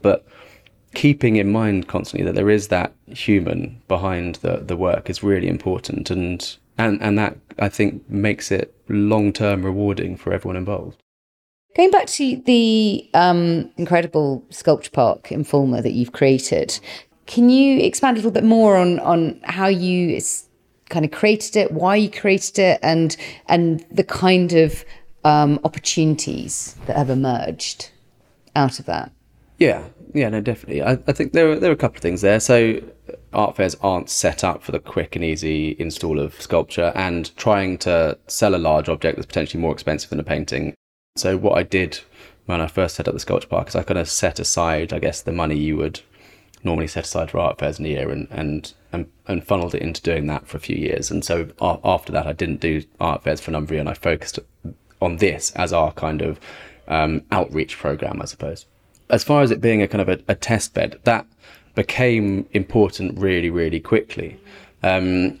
But 0.00 0.26
keeping 0.94 1.36
in 1.36 1.52
mind 1.52 1.88
constantly 1.88 2.24
that 2.24 2.34
there 2.34 2.48
is 2.48 2.68
that 2.68 2.94
human 3.06 3.82
behind 3.86 4.36
the 4.36 4.62
the 4.66 4.78
work 4.78 5.10
is 5.10 5.22
really 5.22 5.48
important 5.48 6.10
and 6.10 6.56
and 6.78 7.02
and 7.02 7.18
that 7.18 7.36
I 7.58 7.68
think 7.68 8.08
makes 8.08 8.50
it 8.50 8.74
long 8.88 9.34
term 9.34 9.62
rewarding 9.62 10.16
for 10.16 10.32
everyone 10.32 10.56
involved. 10.56 11.03
Going 11.76 11.90
back 11.90 12.06
to 12.06 12.36
the 12.46 13.10
um, 13.14 13.70
incredible 13.76 14.44
sculpture 14.50 14.92
park 14.92 15.32
in 15.32 15.42
Fulmer 15.42 15.82
that 15.82 15.92
you've 15.92 16.12
created, 16.12 16.78
can 17.26 17.50
you 17.50 17.80
expand 17.80 18.16
a 18.16 18.18
little 18.18 18.30
bit 18.30 18.44
more 18.44 18.76
on 18.76 19.00
on 19.00 19.40
how 19.42 19.66
you 19.66 20.20
kind 20.88 21.04
of 21.04 21.10
created 21.10 21.56
it, 21.56 21.72
why 21.72 21.96
you 21.96 22.08
created 22.08 22.60
it, 22.60 22.78
and 22.82 23.16
and 23.48 23.84
the 23.90 24.04
kind 24.04 24.52
of 24.52 24.84
um, 25.24 25.58
opportunities 25.64 26.76
that 26.86 26.96
have 26.96 27.10
emerged 27.10 27.90
out 28.54 28.78
of 28.78 28.86
that? 28.86 29.10
Yeah, 29.58 29.88
yeah, 30.12 30.28
no, 30.28 30.40
definitely. 30.40 30.80
I, 30.80 30.92
I 31.08 31.12
think 31.12 31.32
there 31.32 31.50
are 31.50 31.58
there 31.58 31.70
are 31.70 31.74
a 31.74 31.76
couple 31.76 31.96
of 31.96 32.02
things 32.02 32.20
there. 32.20 32.38
So 32.38 32.80
art 33.32 33.56
fairs 33.56 33.74
aren't 33.80 34.10
set 34.10 34.44
up 34.44 34.62
for 34.62 34.70
the 34.70 34.78
quick 34.78 35.16
and 35.16 35.24
easy 35.24 35.74
install 35.80 36.20
of 36.20 36.40
sculpture, 36.40 36.92
and 36.94 37.36
trying 37.36 37.78
to 37.78 38.16
sell 38.28 38.54
a 38.54 38.58
large 38.58 38.88
object 38.88 39.16
that's 39.16 39.26
potentially 39.26 39.60
more 39.60 39.72
expensive 39.72 40.10
than 40.10 40.20
a 40.20 40.24
painting. 40.24 40.74
So 41.16 41.36
what 41.36 41.56
I 41.56 41.62
did 41.62 42.00
when 42.46 42.60
I 42.60 42.66
first 42.66 42.96
set 42.96 43.06
up 43.06 43.14
the 43.14 43.20
sculpture 43.20 43.46
park 43.46 43.68
is 43.68 43.76
I 43.76 43.84
kind 43.84 43.98
of 43.98 44.08
set 44.08 44.40
aside, 44.40 44.92
I 44.92 44.98
guess, 44.98 45.22
the 45.22 45.30
money 45.30 45.56
you 45.56 45.76
would 45.76 46.00
normally 46.64 46.88
set 46.88 47.04
aside 47.04 47.30
for 47.30 47.38
art 47.38 47.60
fairs 47.60 47.78
in 47.78 47.86
a 47.86 47.90
year 47.90 48.10
and, 48.10 48.26
and, 48.32 48.72
and, 48.90 49.06
and 49.28 49.46
funneled 49.46 49.76
it 49.76 49.82
into 49.82 50.02
doing 50.02 50.26
that 50.26 50.48
for 50.48 50.56
a 50.56 50.60
few 50.60 50.74
years. 50.74 51.12
And 51.12 51.24
so 51.24 51.50
after 51.60 52.10
that, 52.10 52.26
I 52.26 52.32
didn't 52.32 52.58
do 52.58 52.82
art 52.98 53.22
fairs 53.22 53.40
for 53.40 53.52
a 53.52 53.52
number 53.52 53.66
of 53.66 53.70
years 53.76 53.80
and 53.82 53.90
I 53.90 53.94
focused 53.94 54.40
on 55.00 55.18
this 55.18 55.52
as 55.52 55.72
our 55.72 55.92
kind 55.92 56.20
of 56.20 56.40
um, 56.88 57.22
outreach 57.30 57.78
program, 57.78 58.20
I 58.20 58.24
suppose. 58.24 58.66
As 59.08 59.22
far 59.22 59.42
as 59.42 59.52
it 59.52 59.60
being 59.60 59.82
a 59.82 59.86
kind 59.86 60.02
of 60.02 60.08
a, 60.08 60.18
a 60.26 60.34
test 60.34 60.74
bed, 60.74 60.98
that 61.04 61.26
became 61.76 62.48
important 62.50 63.20
really, 63.20 63.50
really 63.50 63.78
quickly. 63.78 64.40
Um, 64.82 65.38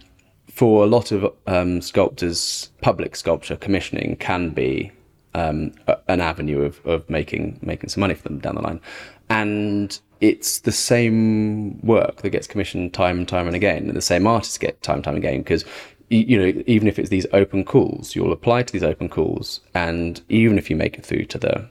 for 0.48 0.84
a 0.84 0.86
lot 0.86 1.10
of 1.10 1.34
um, 1.48 1.82
sculptors, 1.82 2.70
public 2.80 3.16
sculpture 3.16 3.56
commissioning 3.56 4.14
can 4.14 4.50
be 4.50 4.92
um, 5.34 5.72
an 6.08 6.20
avenue 6.20 6.62
of, 6.62 6.84
of 6.86 7.08
making 7.10 7.58
making 7.62 7.90
some 7.90 8.00
money 8.00 8.14
for 8.14 8.22
them 8.22 8.38
down 8.38 8.54
the 8.54 8.62
line. 8.62 8.80
And 9.28 9.98
it's 10.20 10.60
the 10.60 10.72
same 10.72 11.80
work 11.80 12.22
that 12.22 12.30
gets 12.30 12.46
commissioned 12.46 12.94
time 12.94 13.18
and 13.18 13.28
time 13.28 13.46
and 13.46 13.56
again, 13.56 13.88
and 13.88 13.96
the 13.96 14.02
same 14.02 14.26
artists 14.26 14.58
get 14.58 14.82
time 14.82 14.96
and 14.96 15.04
time 15.04 15.16
again 15.16 15.38
because 15.38 15.64
you 16.10 16.38
know 16.38 16.62
even 16.66 16.86
if 16.86 16.98
it's 16.98 17.10
these 17.10 17.26
open 17.32 17.64
calls, 17.64 18.14
you'll 18.14 18.32
apply 18.32 18.62
to 18.62 18.72
these 18.72 18.82
open 18.82 19.08
calls, 19.08 19.60
and 19.74 20.20
even 20.28 20.58
if 20.58 20.70
you 20.70 20.76
make 20.76 20.96
it 20.98 21.04
through 21.04 21.24
to 21.26 21.38
the 21.38 21.68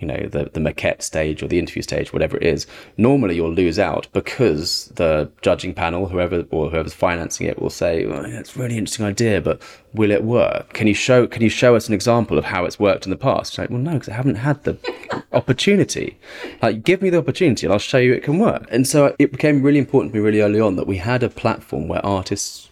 you 0.00 0.06
know 0.06 0.26
the 0.26 0.50
the 0.52 0.60
maquette 0.60 1.02
stage 1.02 1.42
or 1.42 1.46
the 1.48 1.58
interview 1.58 1.82
stage, 1.82 2.12
whatever 2.12 2.36
it 2.38 2.42
is, 2.42 2.66
normally 2.96 3.36
you'll 3.36 3.52
lose 3.52 3.78
out 3.78 4.08
because 4.12 4.86
the 4.96 5.30
judging 5.42 5.74
panel, 5.74 6.08
whoever 6.08 6.44
or 6.50 6.70
whoever's 6.70 6.94
financing 6.94 7.46
it, 7.46 7.60
will 7.60 7.70
say, 7.70 8.04
oh, 8.06 8.10
well, 8.10 8.22
"That's 8.22 8.56
a 8.56 8.58
really 8.58 8.78
interesting 8.78 9.06
idea, 9.06 9.40
but 9.40 9.60
will 9.92 10.10
it 10.10 10.24
work? 10.24 10.72
Can 10.72 10.86
you 10.86 10.94
show 10.94 11.26
Can 11.26 11.42
you 11.42 11.50
show 11.50 11.76
us 11.76 11.86
an 11.86 11.94
example 11.94 12.38
of 12.38 12.46
how 12.46 12.64
it's 12.64 12.80
worked 12.80 13.04
in 13.04 13.10
the 13.10 13.16
past?" 13.16 13.58
like, 13.58 13.70
well, 13.70 13.78
no, 13.78 13.92
because 13.92 14.08
I 14.08 14.14
haven't 14.14 14.36
had 14.36 14.64
the 14.64 14.78
opportunity. 15.32 16.18
Like, 16.62 16.82
give 16.82 17.02
me 17.02 17.10
the 17.10 17.18
opportunity, 17.18 17.66
and 17.66 17.72
I'll 17.72 17.78
show 17.78 17.98
you 17.98 18.14
it 18.14 18.22
can 18.22 18.38
work. 18.38 18.66
And 18.70 18.88
so 18.88 19.14
it 19.18 19.30
became 19.30 19.62
really 19.62 19.78
important 19.78 20.12
to 20.12 20.18
me 20.18 20.24
really 20.24 20.40
early 20.40 20.60
on 20.60 20.76
that 20.76 20.86
we 20.86 20.96
had 20.96 21.22
a 21.22 21.28
platform 21.28 21.88
where 21.88 22.04
artists 22.04 22.70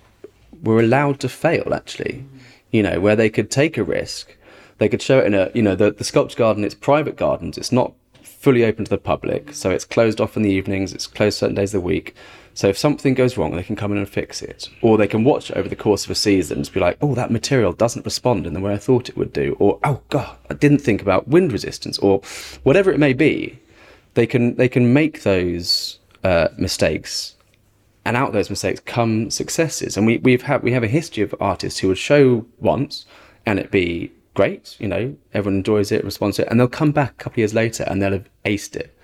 were 0.62 0.80
allowed 0.80 1.20
to 1.20 1.28
fail. 1.28 1.74
Actually, 1.74 2.24
you 2.72 2.82
know, 2.82 3.00
where 3.00 3.16
they 3.16 3.28
could 3.28 3.50
take 3.50 3.76
a 3.76 3.84
risk 3.84 4.34
they 4.78 4.88
could 4.88 5.02
show 5.02 5.18
it 5.18 5.26
in 5.26 5.34
a, 5.34 5.50
you 5.54 5.62
know, 5.62 5.74
the, 5.74 5.90
the 5.90 6.04
sculpture 6.04 6.38
garden, 6.38 6.64
it's 6.64 6.74
private 6.74 7.16
gardens. 7.16 7.58
It's 7.58 7.72
not 7.72 7.92
fully 8.22 8.64
open 8.64 8.84
to 8.84 8.90
the 8.90 8.98
public. 8.98 9.52
So 9.52 9.70
it's 9.70 9.84
closed 9.84 10.20
off 10.20 10.36
in 10.36 10.42
the 10.42 10.50
evenings. 10.50 10.92
It's 10.92 11.06
closed 11.06 11.38
certain 11.38 11.56
days 11.56 11.74
of 11.74 11.82
the 11.82 11.86
week. 11.86 12.14
So 12.54 12.68
if 12.68 12.78
something 12.78 13.14
goes 13.14 13.36
wrong, 13.36 13.54
they 13.54 13.62
can 13.62 13.76
come 13.76 13.92
in 13.92 13.98
and 13.98 14.08
fix 14.08 14.42
it. 14.42 14.68
Or 14.80 14.96
they 14.96 15.06
can 15.08 15.24
watch 15.24 15.50
it 15.50 15.56
over 15.56 15.68
the 15.68 15.76
course 15.76 16.04
of 16.04 16.10
a 16.10 16.14
season 16.14 16.58
and 16.58 16.72
be 16.72 16.80
like, 16.80 16.96
oh, 17.00 17.14
that 17.14 17.30
material 17.30 17.72
doesn't 17.72 18.04
respond 18.04 18.46
in 18.46 18.54
the 18.54 18.60
way 18.60 18.72
I 18.72 18.78
thought 18.78 19.08
it 19.08 19.16
would 19.16 19.32
do. 19.32 19.56
Or, 19.58 19.78
oh, 19.84 20.00
God, 20.08 20.36
I 20.50 20.54
didn't 20.54 20.78
think 20.78 21.02
about 21.02 21.28
wind 21.28 21.52
resistance. 21.52 21.98
Or 21.98 22.20
whatever 22.62 22.90
it 22.90 22.98
may 22.98 23.12
be. 23.12 23.60
They 24.14 24.26
can, 24.26 24.56
they 24.56 24.68
can 24.68 24.92
make 24.92 25.22
those 25.22 25.98
uh, 26.24 26.48
mistakes 26.56 27.36
and 28.04 28.16
out 28.16 28.28
of 28.28 28.34
those 28.34 28.50
mistakes 28.50 28.80
come 28.86 29.30
successes. 29.30 29.96
And 29.96 30.06
we, 30.06 30.16
we've 30.18 30.42
had, 30.42 30.62
we 30.62 30.72
have 30.72 30.82
a 30.82 30.88
history 30.88 31.22
of 31.22 31.34
artists 31.38 31.80
who 31.80 31.88
would 31.88 31.98
show 31.98 32.46
once 32.58 33.04
and 33.44 33.58
it 33.58 33.70
be 33.70 34.10
great. 34.38 34.76
You 34.78 34.86
know, 34.86 35.16
everyone 35.34 35.56
enjoys 35.56 35.90
it, 35.90 36.04
responds 36.04 36.36
to 36.36 36.42
it, 36.42 36.48
and 36.48 36.60
they'll 36.60 36.68
come 36.68 36.92
back 36.92 37.10
a 37.10 37.14
couple 37.14 37.34
of 37.34 37.38
years 37.38 37.54
later 37.54 37.82
and 37.88 38.00
they'll 38.00 38.12
have 38.12 38.30
aced 38.44 38.76
it. 38.76 38.96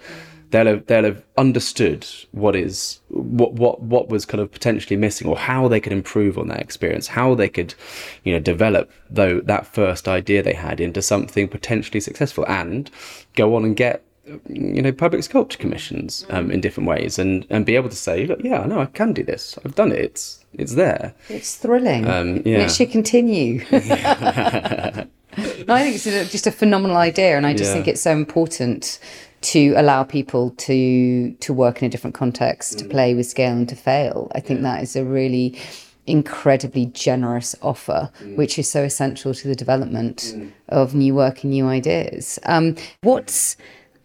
They'll 0.51 0.67
have 0.67 0.87
they'll 0.87 1.03
have 1.03 1.25
understood 1.37 2.07
what 2.31 2.55
is 2.55 3.01
what 3.09 3.55
what 3.55 3.83
what 3.83 4.09
was 4.09 4.25
kind 4.25 4.41
of 4.41 4.53
potentially 4.53 4.97
missing, 4.97 5.27
or 5.27 5.37
how 5.37 5.67
they 5.67 5.81
could 5.81 5.93
improve 5.93 6.39
on 6.39 6.47
that 6.49 6.61
experience, 6.61 7.09
how 7.09 7.35
they 7.35 7.49
could, 7.49 7.75
you 8.23 8.33
know, 8.33 8.39
develop 8.39 8.93
though 9.11 9.41
that 9.41 9.67
first 9.67 10.07
idea 10.07 10.41
they 10.41 10.53
had 10.53 10.79
into 10.79 11.03
something 11.03 11.49
potentially 11.49 11.99
successful, 11.99 12.47
and 12.47 12.89
go 13.35 13.57
on 13.57 13.65
and 13.65 13.75
get 13.75 14.05
you 14.49 14.83
know 14.83 14.93
public 14.93 15.23
sculpture 15.23 15.59
commissions 15.59 16.25
um, 16.31 16.51
in 16.51 16.61
different 16.61 16.89
ways 16.89 17.19
and 17.19 17.47
and 17.51 17.67
be 17.67 17.77
able 17.77 17.91
to 17.91 17.97
say 17.97 18.27
look 18.27 18.41
yeah 18.43 18.65
no 18.65 18.81
I 18.81 18.87
can 18.87 19.13
do 19.13 19.23
this 19.23 19.59
I've 19.65 19.75
done 19.75 19.93
it 19.93 19.99
it's 19.99 20.45
it's 20.55 20.75
there 20.75 21.15
it's 21.29 21.57
thrilling 21.57 22.07
um, 22.09 22.43
yeah. 22.45 22.61
it 22.61 22.71
should 22.71 22.91
continue 22.91 23.63
no, 25.37 25.75
I 25.75 25.83
think 25.83 25.97
it's 25.97 26.07
a, 26.07 26.25
just 26.25 26.47
a 26.47 26.53
phenomenal 26.53 26.97
idea, 26.97 27.37
and 27.37 27.47
I 27.47 27.53
just 27.53 27.71
yeah. 27.71 27.75
think 27.75 27.89
it's 27.89 28.03
so 28.03 28.13
important 28.13 28.99
to 29.43 29.75
allow 29.77 30.03
people 30.05 30.51
to 30.51 31.33
to 31.33 31.53
work 31.53 31.83
in 31.83 31.87
a 31.87 31.91
different 31.91 32.15
context, 32.15 32.75
mm. 32.75 32.79
to 32.79 32.85
play 32.87 33.15
with 33.15 33.27
scale, 33.27 33.53
and 33.53 33.69
to 33.69 33.77
fail. 33.77 34.31
I 34.35 34.41
think 34.41 34.61
yeah. 34.61 34.75
that 34.75 34.83
is 34.83 34.97
a 34.97 35.05
really 35.05 35.59
incredibly 36.07 36.87
generous 36.87 37.55
offer, 37.63 38.11
mm. 38.21 38.37
which 38.37 38.59
is 38.59 38.71
so 38.71 38.83
essential 38.83 39.35
to 39.35 39.49
the 39.49 39.55
development 39.55 40.35
mm. 40.35 40.51
of 40.69 40.95
new 40.95 41.15
work 41.15 41.45
and 41.45 41.53
new 41.53 41.67
ideas. 41.67 42.39
Um, 42.45 42.77
what's 43.03 43.57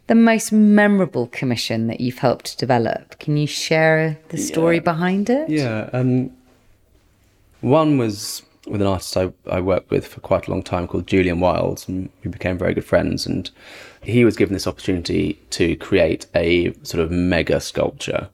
the 0.06 0.14
most 0.14 0.50
memorable 0.50 1.28
commission 1.28 1.86
that 1.86 2.00
you've 2.00 2.18
helped 2.18 2.58
develop? 2.58 3.18
Can 3.18 3.36
you 3.36 3.46
share 3.46 4.18
the 4.30 4.38
story 4.38 4.76
yeah. 4.76 4.82
behind 4.82 5.30
it? 5.30 5.48
Yeah. 5.48 5.88
Um, 5.92 6.32
one 7.60 7.98
was 7.98 8.42
with 8.70 8.80
an 8.80 8.86
artist 8.86 9.16
I, 9.16 9.32
I 9.50 9.60
worked 9.60 9.90
with 9.90 10.06
for 10.06 10.20
quite 10.20 10.46
a 10.46 10.50
long 10.50 10.62
time 10.62 10.86
called 10.86 11.06
Julian 11.06 11.40
Wilds, 11.40 11.88
and 11.88 12.10
we 12.24 12.30
became 12.30 12.56
very 12.56 12.74
good 12.74 12.84
friends. 12.84 13.26
And 13.26 13.50
he 14.02 14.24
was 14.24 14.36
given 14.36 14.54
this 14.54 14.66
opportunity 14.66 15.40
to 15.50 15.76
create 15.76 16.26
a 16.34 16.72
sort 16.82 17.02
of 17.02 17.10
mega 17.10 17.60
sculpture. 17.60 18.28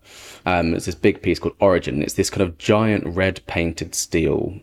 Um, 0.45 0.75
it's 0.75 0.87
this 0.87 0.95
big 0.95 1.23
piece 1.23 1.39
called 1.39 1.57
Origin. 1.59 2.03
It's 2.03 2.15
this 2.15 2.31
kind 2.31 2.43
of 2.43 2.59
giant 2.59 3.07
red 3.07 3.45
painted 3.47 3.95
steel 3.95 4.61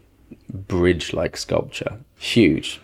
bridge 0.49 1.13
like 1.13 1.35
sculpture, 1.35 1.99
huge. 2.17 2.79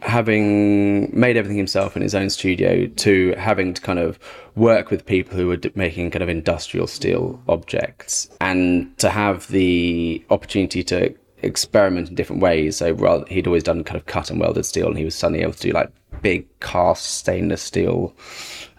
Having 0.00 1.16
made 1.18 1.36
everything 1.36 1.58
himself 1.58 1.94
in 1.94 2.02
his 2.02 2.14
own 2.14 2.28
studio, 2.28 2.86
to 2.86 3.34
having 3.36 3.72
to 3.74 3.80
kind 3.80 4.00
of 4.00 4.18
work 4.56 4.90
with 4.90 5.06
people 5.06 5.36
who 5.36 5.46
were 5.46 5.58
making 5.76 6.10
kind 6.10 6.24
of 6.24 6.28
industrial 6.28 6.88
steel 6.88 7.40
objects, 7.48 8.28
and 8.40 8.96
to 8.98 9.10
have 9.10 9.46
the 9.48 10.24
opportunity 10.30 10.82
to 10.84 11.14
experiment 11.42 12.08
in 12.08 12.14
different 12.14 12.42
ways. 12.42 12.76
So 12.76 12.92
rather, 12.92 13.24
he'd 13.26 13.46
always 13.46 13.62
done 13.62 13.84
kind 13.84 13.98
of 13.98 14.06
cut 14.06 14.30
and 14.30 14.40
welded 14.40 14.64
steel, 14.64 14.88
and 14.88 14.98
he 14.98 15.04
was 15.04 15.14
suddenly 15.14 15.42
able 15.42 15.52
to 15.52 15.60
do 15.60 15.72
like 15.72 15.90
big 16.22 16.46
cast 16.60 17.18
stainless 17.18 17.62
steel 17.62 18.14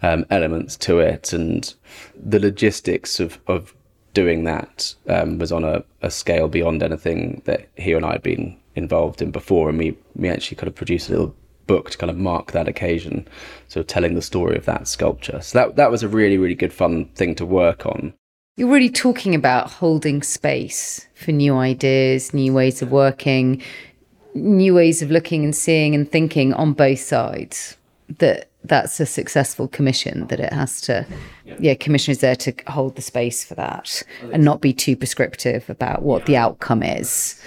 um, 0.02 0.26
elements 0.30 0.78
to 0.78 1.00
it, 1.00 1.34
and 1.34 1.74
the 2.16 2.40
logistics 2.40 3.20
of 3.20 3.40
of 3.48 3.74
doing 4.14 4.44
that 4.44 4.94
um, 5.08 5.40
was 5.40 5.52
on 5.52 5.64
a, 5.64 5.84
a, 6.04 6.12
scale 6.12 6.48
beyond 6.48 6.84
anything 6.84 7.42
that 7.46 7.68
he 7.76 7.94
and 7.94 8.06
I 8.06 8.12
had 8.12 8.22
been 8.22 8.56
involved 8.76 9.22
in 9.22 9.32
before, 9.32 9.70
and 9.70 9.78
we 9.78 9.98
we 10.16 10.30
actually 10.30 10.58
kind 10.58 10.68
of 10.68 10.76
produced 10.76 11.10
a 11.10 11.12
little 11.12 11.36
book 11.66 11.90
to 11.90 11.98
kind 11.98 12.12
of 12.12 12.18
mark 12.18 12.52
that 12.52 12.68
occasion, 12.68 13.28
so 13.68 13.84
telling 13.84 14.16
the 14.16 14.22
story 14.22 14.58
of 14.58 14.66
that 14.66 14.88
sculpture. 14.88 15.42
So 15.42 15.60
that 15.60 15.76
that 15.76 15.92
was 15.92 16.04
a 16.04 16.08
really 16.08 16.38
really 16.38 16.56
good 16.56 16.74
fun 16.74 17.06
thing 17.16 17.36
to 17.36 17.46
work 17.46 17.86
on. 17.86 18.14
You're 18.56 18.70
really 18.70 18.90
talking 18.90 19.34
about 19.34 19.72
holding 19.72 20.22
space 20.22 21.08
for 21.16 21.32
new 21.32 21.56
ideas, 21.58 22.36
new 22.36 22.54
ways 22.54 22.84
of 22.84 22.92
working, 22.92 23.64
new 24.36 24.76
ways 24.76 25.02
of 25.02 25.10
looking 25.10 25.44
and 25.44 25.56
seeing 25.56 25.96
and 25.96 26.10
thinking 26.10 26.54
on 26.54 26.74
both 26.74 27.00
sides. 27.00 27.78
That 28.20 28.50
that's 28.64 29.00
a 29.00 29.08
successful 29.08 29.68
commission. 29.68 30.28
That 30.28 30.40
it 30.40 30.54
has 30.54 30.82
to, 30.82 31.06
yeah, 31.46 31.56
yeah 31.60 31.74
commission 31.74 32.12
is 32.12 32.20
there 32.20 32.36
to 32.36 32.54
hold 32.68 32.96
the 32.96 33.02
space 33.02 33.44
for 33.44 33.56
that 33.56 34.04
and 34.32 34.44
not 34.44 34.62
be 34.62 34.72
too 34.72 34.96
prescriptive 34.96 35.68
about 35.68 36.04
what 36.04 36.28
the 36.28 36.38
outcome 36.38 36.84
is. 36.84 37.42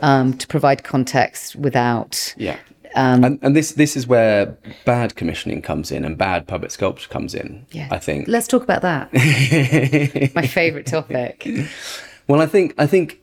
Um, 0.00 0.36
to 0.38 0.48
provide 0.48 0.82
context 0.82 1.54
without 1.54 2.34
yeah. 2.36 2.56
Um, 2.94 3.24
and, 3.24 3.38
and, 3.42 3.56
this 3.56 3.72
this 3.72 3.96
is 3.96 4.06
where 4.06 4.56
bad 4.84 5.16
commissioning 5.16 5.62
comes 5.62 5.90
in 5.90 6.04
and 6.04 6.18
bad 6.18 6.46
public 6.46 6.70
sculpture 6.70 7.08
comes 7.08 7.34
in. 7.34 7.66
Yeah, 7.70 7.88
I 7.90 7.98
think. 7.98 8.28
Let's 8.28 8.46
talk 8.46 8.62
about 8.62 8.82
that. 8.82 9.12
My 10.34 10.46
favourite 10.46 10.86
topic. 10.86 11.48
Well, 12.28 12.40
I 12.40 12.46
think 12.46 12.74
I 12.78 12.86
think 12.86 13.20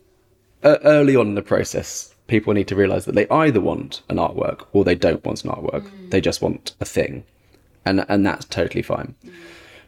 uh, 0.64 0.78
early 0.84 1.16
on 1.16 1.28
in 1.28 1.36
the 1.36 1.42
process, 1.42 2.14
people 2.28 2.54
need 2.54 2.68
to 2.70 2.76
realise 2.76 3.06
that 3.06 3.16
they 3.16 3.28
either 3.30 3.62
want 3.62 4.02
an 4.10 4.18
artwork 4.18 4.66
or 4.74 4.84
they 4.84 4.96
don't 4.96 5.24
want 5.24 5.44
an 5.44 5.52
artwork. 5.52 5.84
Mm. 5.84 6.12
They 6.12 6.22
just 6.22 6.42
want 6.42 6.76
a 6.80 6.86
thing, 6.86 7.24
and 7.86 8.06
and 8.10 8.26
that's 8.26 8.46
totally 8.46 8.82
fine. 8.82 9.16
Mm. 9.24 9.34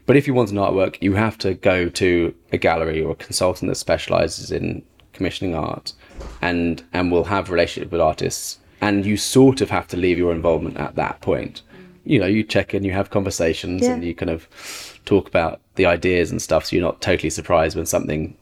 But 0.06 0.18
if 0.18 0.28
you 0.28 0.34
want 0.34 0.52
an 0.52 0.58
artwork, 0.58 0.98
you 1.02 1.14
have 1.14 1.38
to 1.40 1.54
go 1.54 1.88
to 1.90 2.36
a 2.52 2.58
gallery 2.58 3.02
or 3.02 3.12
a 3.12 3.16
consultant 3.16 3.70
that 3.70 3.76
specialises 3.76 4.52
in 4.52 4.84
commissioning 5.14 5.56
art 5.56 5.94
and 6.42 6.84
and 6.94 7.12
will 7.12 7.26
have 7.26 7.50
relationship 7.50 7.92
with 7.92 8.02
artists 8.02 8.60
and 8.82 9.06
you 9.06 9.16
sort 9.18 9.62
of 9.62 9.70
have 9.70 9.88
to 9.90 9.98
leave 9.98 10.18
your 10.18 10.32
involvement 10.32 10.78
at 10.78 10.96
that 10.96 11.22
point. 11.22 11.62
Mm. 11.74 11.86
You 12.04 12.20
know 12.20 12.26
you 12.26 12.44
check 12.44 12.74
in 12.74 12.84
you 12.84 12.92
have 12.94 13.10
conversations 13.10 13.84
Yeah. 13.84 13.94
and 13.94 14.04
you 14.04 14.14
kind 14.16 14.30
of 14.30 14.48
talk 15.06 15.28
about 15.28 15.62
the 15.76 15.86
ideas 15.86 16.32
and 16.32 16.42
stuff 16.42 16.66
so 16.66 16.76
you're 16.76 16.86
not 16.86 17.02
totally 17.02 17.30
surprised 17.30 17.76
when 17.78 17.86
something 17.86 18.36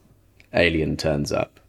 alien 0.53 0.98
turns 0.98 1.31
up. 1.31 1.60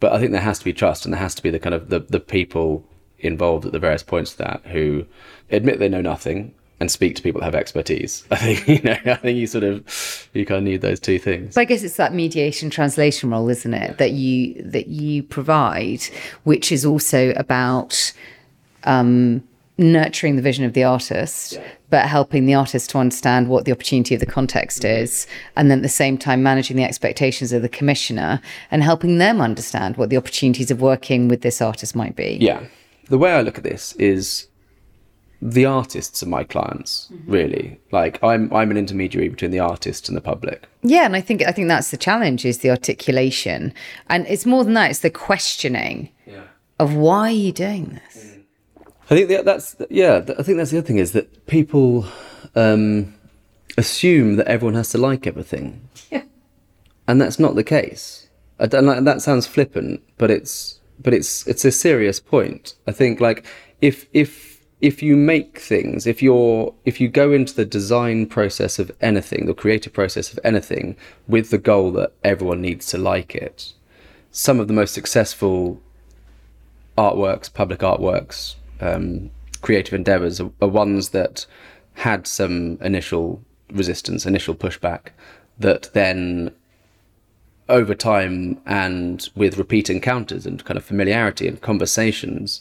But 0.00 0.12
i 0.12 0.18
think 0.18 0.32
there 0.32 0.40
has 0.40 0.58
to 0.58 0.64
be 0.64 0.72
trust 0.72 1.04
and 1.04 1.14
there 1.14 1.20
has 1.20 1.34
to 1.36 1.42
be 1.42 1.50
the 1.50 1.58
kind 1.60 1.74
of 1.74 1.88
the, 1.88 2.00
the 2.00 2.20
people 2.20 2.84
involved 3.20 3.64
at 3.66 3.72
the 3.72 3.78
various 3.78 4.02
points 4.02 4.32
of 4.32 4.38
that 4.38 4.62
who 4.72 5.06
admit 5.50 5.78
they 5.78 5.88
know 5.88 6.00
nothing 6.00 6.54
and 6.82 6.90
speak 6.90 7.16
to 7.16 7.22
people 7.22 7.40
that 7.40 7.46
have 7.46 7.54
expertise 7.54 8.24
i 8.30 8.36
think 8.36 8.68
you 8.68 8.82
know 8.82 8.98
i 9.06 9.14
think 9.14 9.38
you 9.38 9.46
sort 9.46 9.64
of 9.64 10.28
you 10.34 10.44
kind 10.44 10.58
of 10.58 10.64
need 10.64 10.82
those 10.82 11.00
two 11.00 11.18
things 11.18 11.54
So 11.54 11.60
I 11.60 11.64
guess 11.64 11.82
it's 11.82 11.96
that 11.96 12.14
mediation 12.14 12.70
translation 12.70 13.30
role, 13.30 13.48
isn't 13.48 13.74
it, 13.74 13.98
that 13.98 14.12
you 14.12 14.54
that 14.62 14.88
you 14.88 15.22
provide, 15.22 16.02
which 16.44 16.72
is 16.72 16.84
also 16.84 17.32
about 17.36 18.12
um, 18.84 19.42
nurturing 19.78 20.36
the 20.36 20.42
vision 20.42 20.64
of 20.64 20.72
the 20.72 20.84
artist, 20.84 21.60
but 21.90 22.06
helping 22.06 22.46
the 22.46 22.54
artist 22.54 22.90
to 22.90 22.98
understand 22.98 23.48
what 23.48 23.64
the 23.64 23.72
opportunity 23.72 24.14
of 24.14 24.20
the 24.20 24.26
context 24.26 24.84
is, 24.84 25.26
and 25.56 25.70
then 25.70 25.78
at 25.78 25.82
the 25.82 25.88
same 25.88 26.16
time 26.18 26.42
managing 26.42 26.76
the 26.76 26.84
expectations 26.84 27.52
of 27.52 27.62
the 27.62 27.68
commissioner 27.68 28.40
and 28.70 28.82
helping 28.82 29.18
them 29.18 29.40
understand 29.40 29.96
what 29.96 30.10
the 30.10 30.16
opportunities 30.16 30.70
of 30.70 30.80
working 30.80 31.28
with 31.28 31.42
this 31.42 31.60
artist 31.60 31.94
might 31.94 32.16
be. 32.16 32.38
Yeah. 32.40 32.64
The 33.08 33.18
way 33.18 33.32
I 33.32 33.42
look 33.42 33.58
at 33.58 33.64
this 33.64 33.92
is 33.96 34.48
the 35.44 35.66
artists 35.66 36.22
are 36.22 36.28
my 36.28 36.44
clients, 36.44 37.10
really. 37.26 37.80
Like 37.90 38.22
I'm 38.22 38.52
I'm 38.54 38.70
an 38.70 38.76
intermediary 38.76 39.28
between 39.28 39.50
the 39.50 39.58
artist 39.58 40.08
and 40.08 40.16
the 40.16 40.20
public. 40.20 40.68
Yeah, 40.82 41.04
and 41.04 41.16
I 41.16 41.20
think 41.20 41.42
I 41.42 41.50
think 41.50 41.66
that's 41.68 41.90
the 41.90 41.96
challenge 41.96 42.44
is 42.44 42.58
the 42.58 42.70
articulation, 42.70 43.74
and 44.08 44.24
it's 44.28 44.46
more 44.46 44.62
than 44.62 44.74
that; 44.74 44.90
it's 44.90 45.00
the 45.00 45.10
questioning 45.10 46.10
of 46.78 46.94
why 46.94 47.28
are 47.28 47.30
you 47.30 47.52
doing 47.52 48.00
this. 48.04 48.36
I 49.10 49.16
think 49.16 49.28
that 49.28 49.44
that's 49.44 49.76
yeah. 49.90 50.22
I 50.38 50.42
think 50.44 50.58
that's 50.58 50.70
the 50.70 50.78
other 50.78 50.86
thing 50.86 50.98
is 50.98 51.10
that 51.12 51.46
people 51.46 52.06
um, 52.54 53.12
assume 53.76 54.36
that 54.36 54.46
everyone 54.46 54.74
has 54.74 54.90
to 54.90 54.98
like 54.98 55.26
everything, 55.26 55.88
Yeah. 56.10 56.22
and 57.08 57.20
that's 57.20 57.38
not 57.38 57.56
the 57.56 57.64
case. 57.64 58.28
I 58.60 58.66
don't 58.66 58.86
like 58.86 59.02
that 59.04 59.22
sounds 59.22 59.46
flippant, 59.48 60.02
but 60.18 60.30
it's 60.30 60.80
but 61.02 61.12
it's 61.12 61.46
it's 61.48 61.64
a 61.64 61.72
serious 61.72 62.20
point. 62.20 62.74
I 62.86 62.92
think 62.92 63.20
like 63.20 63.44
if 63.80 64.06
if 64.12 64.51
if 64.82 65.00
you 65.00 65.16
make 65.16 65.60
things, 65.60 66.08
if 66.08 66.20
you're 66.20 66.74
if 66.84 67.00
you 67.00 67.08
go 67.08 67.32
into 67.32 67.54
the 67.54 67.64
design 67.64 68.26
process 68.26 68.80
of 68.80 68.90
anything, 69.00 69.46
the 69.46 69.54
creative 69.54 69.92
process 69.92 70.32
of 70.32 70.40
anything, 70.44 70.96
with 71.28 71.50
the 71.50 71.58
goal 71.58 71.92
that 71.92 72.12
everyone 72.24 72.60
needs 72.60 72.86
to 72.86 72.98
like 72.98 73.34
it, 73.36 73.72
some 74.32 74.58
of 74.58 74.66
the 74.66 74.74
most 74.74 74.92
successful 74.92 75.80
artworks, 76.98 77.52
public 77.52 77.78
artworks, 77.78 78.56
um, 78.80 79.30
creative 79.62 79.94
endeavors 79.94 80.40
are, 80.40 80.50
are 80.60 80.68
ones 80.68 81.10
that 81.10 81.46
had 81.94 82.26
some 82.26 82.76
initial 82.80 83.40
resistance, 83.70 84.26
initial 84.26 84.54
pushback, 84.54 85.10
that 85.60 85.90
then 85.94 86.50
over 87.68 87.94
time 87.94 88.60
and 88.66 89.28
with 89.36 89.56
repeat 89.56 89.88
encounters 89.88 90.44
and 90.44 90.64
kind 90.64 90.76
of 90.76 90.84
familiarity 90.84 91.46
and 91.46 91.60
conversations 91.60 92.60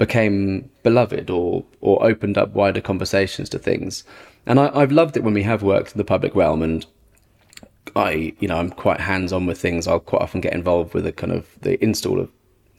became 0.00 0.70
beloved 0.82 1.28
or 1.28 1.62
or 1.82 2.02
opened 2.04 2.38
up 2.38 2.50
wider 2.54 2.80
conversations 2.80 3.50
to 3.50 3.58
things. 3.58 4.02
And 4.46 4.58
I, 4.58 4.70
I've 4.74 4.90
loved 4.90 5.16
it 5.16 5.22
when 5.22 5.34
we 5.34 5.42
have 5.42 5.62
worked 5.62 5.92
in 5.92 5.98
the 5.98 6.04
public 6.04 6.34
realm 6.34 6.62
and 6.62 6.86
I, 7.94 8.32
you 8.40 8.48
know, 8.48 8.56
I'm 8.56 8.70
quite 8.70 9.00
hands 9.00 9.32
on 9.32 9.44
with 9.46 9.60
things. 9.60 9.86
I'll 9.86 10.00
quite 10.00 10.22
often 10.22 10.40
get 10.40 10.54
involved 10.54 10.94
with 10.94 11.04
the 11.04 11.12
kind 11.12 11.32
of 11.32 11.46
the 11.60 11.82
install 11.84 12.18
of, 12.18 12.30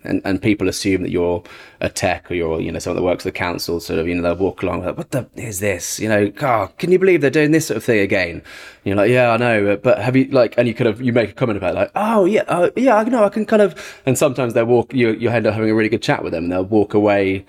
and, 0.04 0.22
and 0.26 0.42
people 0.42 0.68
assume 0.68 1.04
that 1.04 1.12
you're 1.12 1.44
a 1.80 1.90
tech 1.90 2.30
or 2.32 2.36
you're, 2.36 2.60
you 2.60 2.72
know, 2.72 2.80
someone 2.80 3.02
that 3.02 3.06
works 3.06 3.24
for 3.24 3.30
the 3.30 3.34
council. 3.34 3.80
Sort 3.80 4.00
of, 4.00 4.08
you 4.08 4.16
know, 4.16 4.22
they'll 4.22 4.36
walk 4.36 4.64
along 4.64 4.84
like, 4.86 4.98
what 4.98 5.12
the 5.12 5.28
is 5.36 5.60
this? 5.60 6.00
You 6.00 6.10
know, 6.10 6.30
God, 6.30 6.78
can 6.78 6.92
you 6.92 7.00
believe 7.00 7.22
they're 7.22 7.30
doing 7.30 7.52
this 7.52 7.68
sort 7.68 7.78
of 7.78 7.84
thing 7.84 8.00
again? 8.00 8.36
And 8.36 8.44
you're 8.84 8.96
like, 8.96 9.12
yeah, 9.12 9.32
I 9.32 9.38
know, 9.38 9.78
but 9.78 10.00
have 10.00 10.16
you 10.16 10.26
like, 10.26 10.56
and 10.58 10.68
you 10.68 10.74
kind 10.74 10.88
of 10.88 11.02
you 11.02 11.14
make 11.14 11.30
a 11.30 11.34
comment 11.34 11.58
about 11.58 11.76
it, 11.76 11.78
like, 11.78 11.92
oh 11.96 12.26
yeah, 12.26 12.44
uh, 12.48 12.70
yeah, 12.76 12.98
I 12.98 13.04
know, 13.04 13.24
I 13.24 13.30
can 13.30 13.46
kind 13.46 13.62
of, 13.62 14.02
and 14.06 14.18
sometimes 14.18 14.54
they'll 14.54 14.66
walk, 14.66 14.94
you 14.94 15.12
you 15.12 15.30
end 15.30 15.48
up 15.48 15.54
having 15.54 15.70
a 15.70 15.76
really 15.76 15.90
good 15.90 16.02
chat 16.02 16.24
with 16.24 16.34
them, 16.34 16.46
and 16.46 16.52
they'll 16.52 16.64
walk 16.64 16.94
away, 16.94 17.46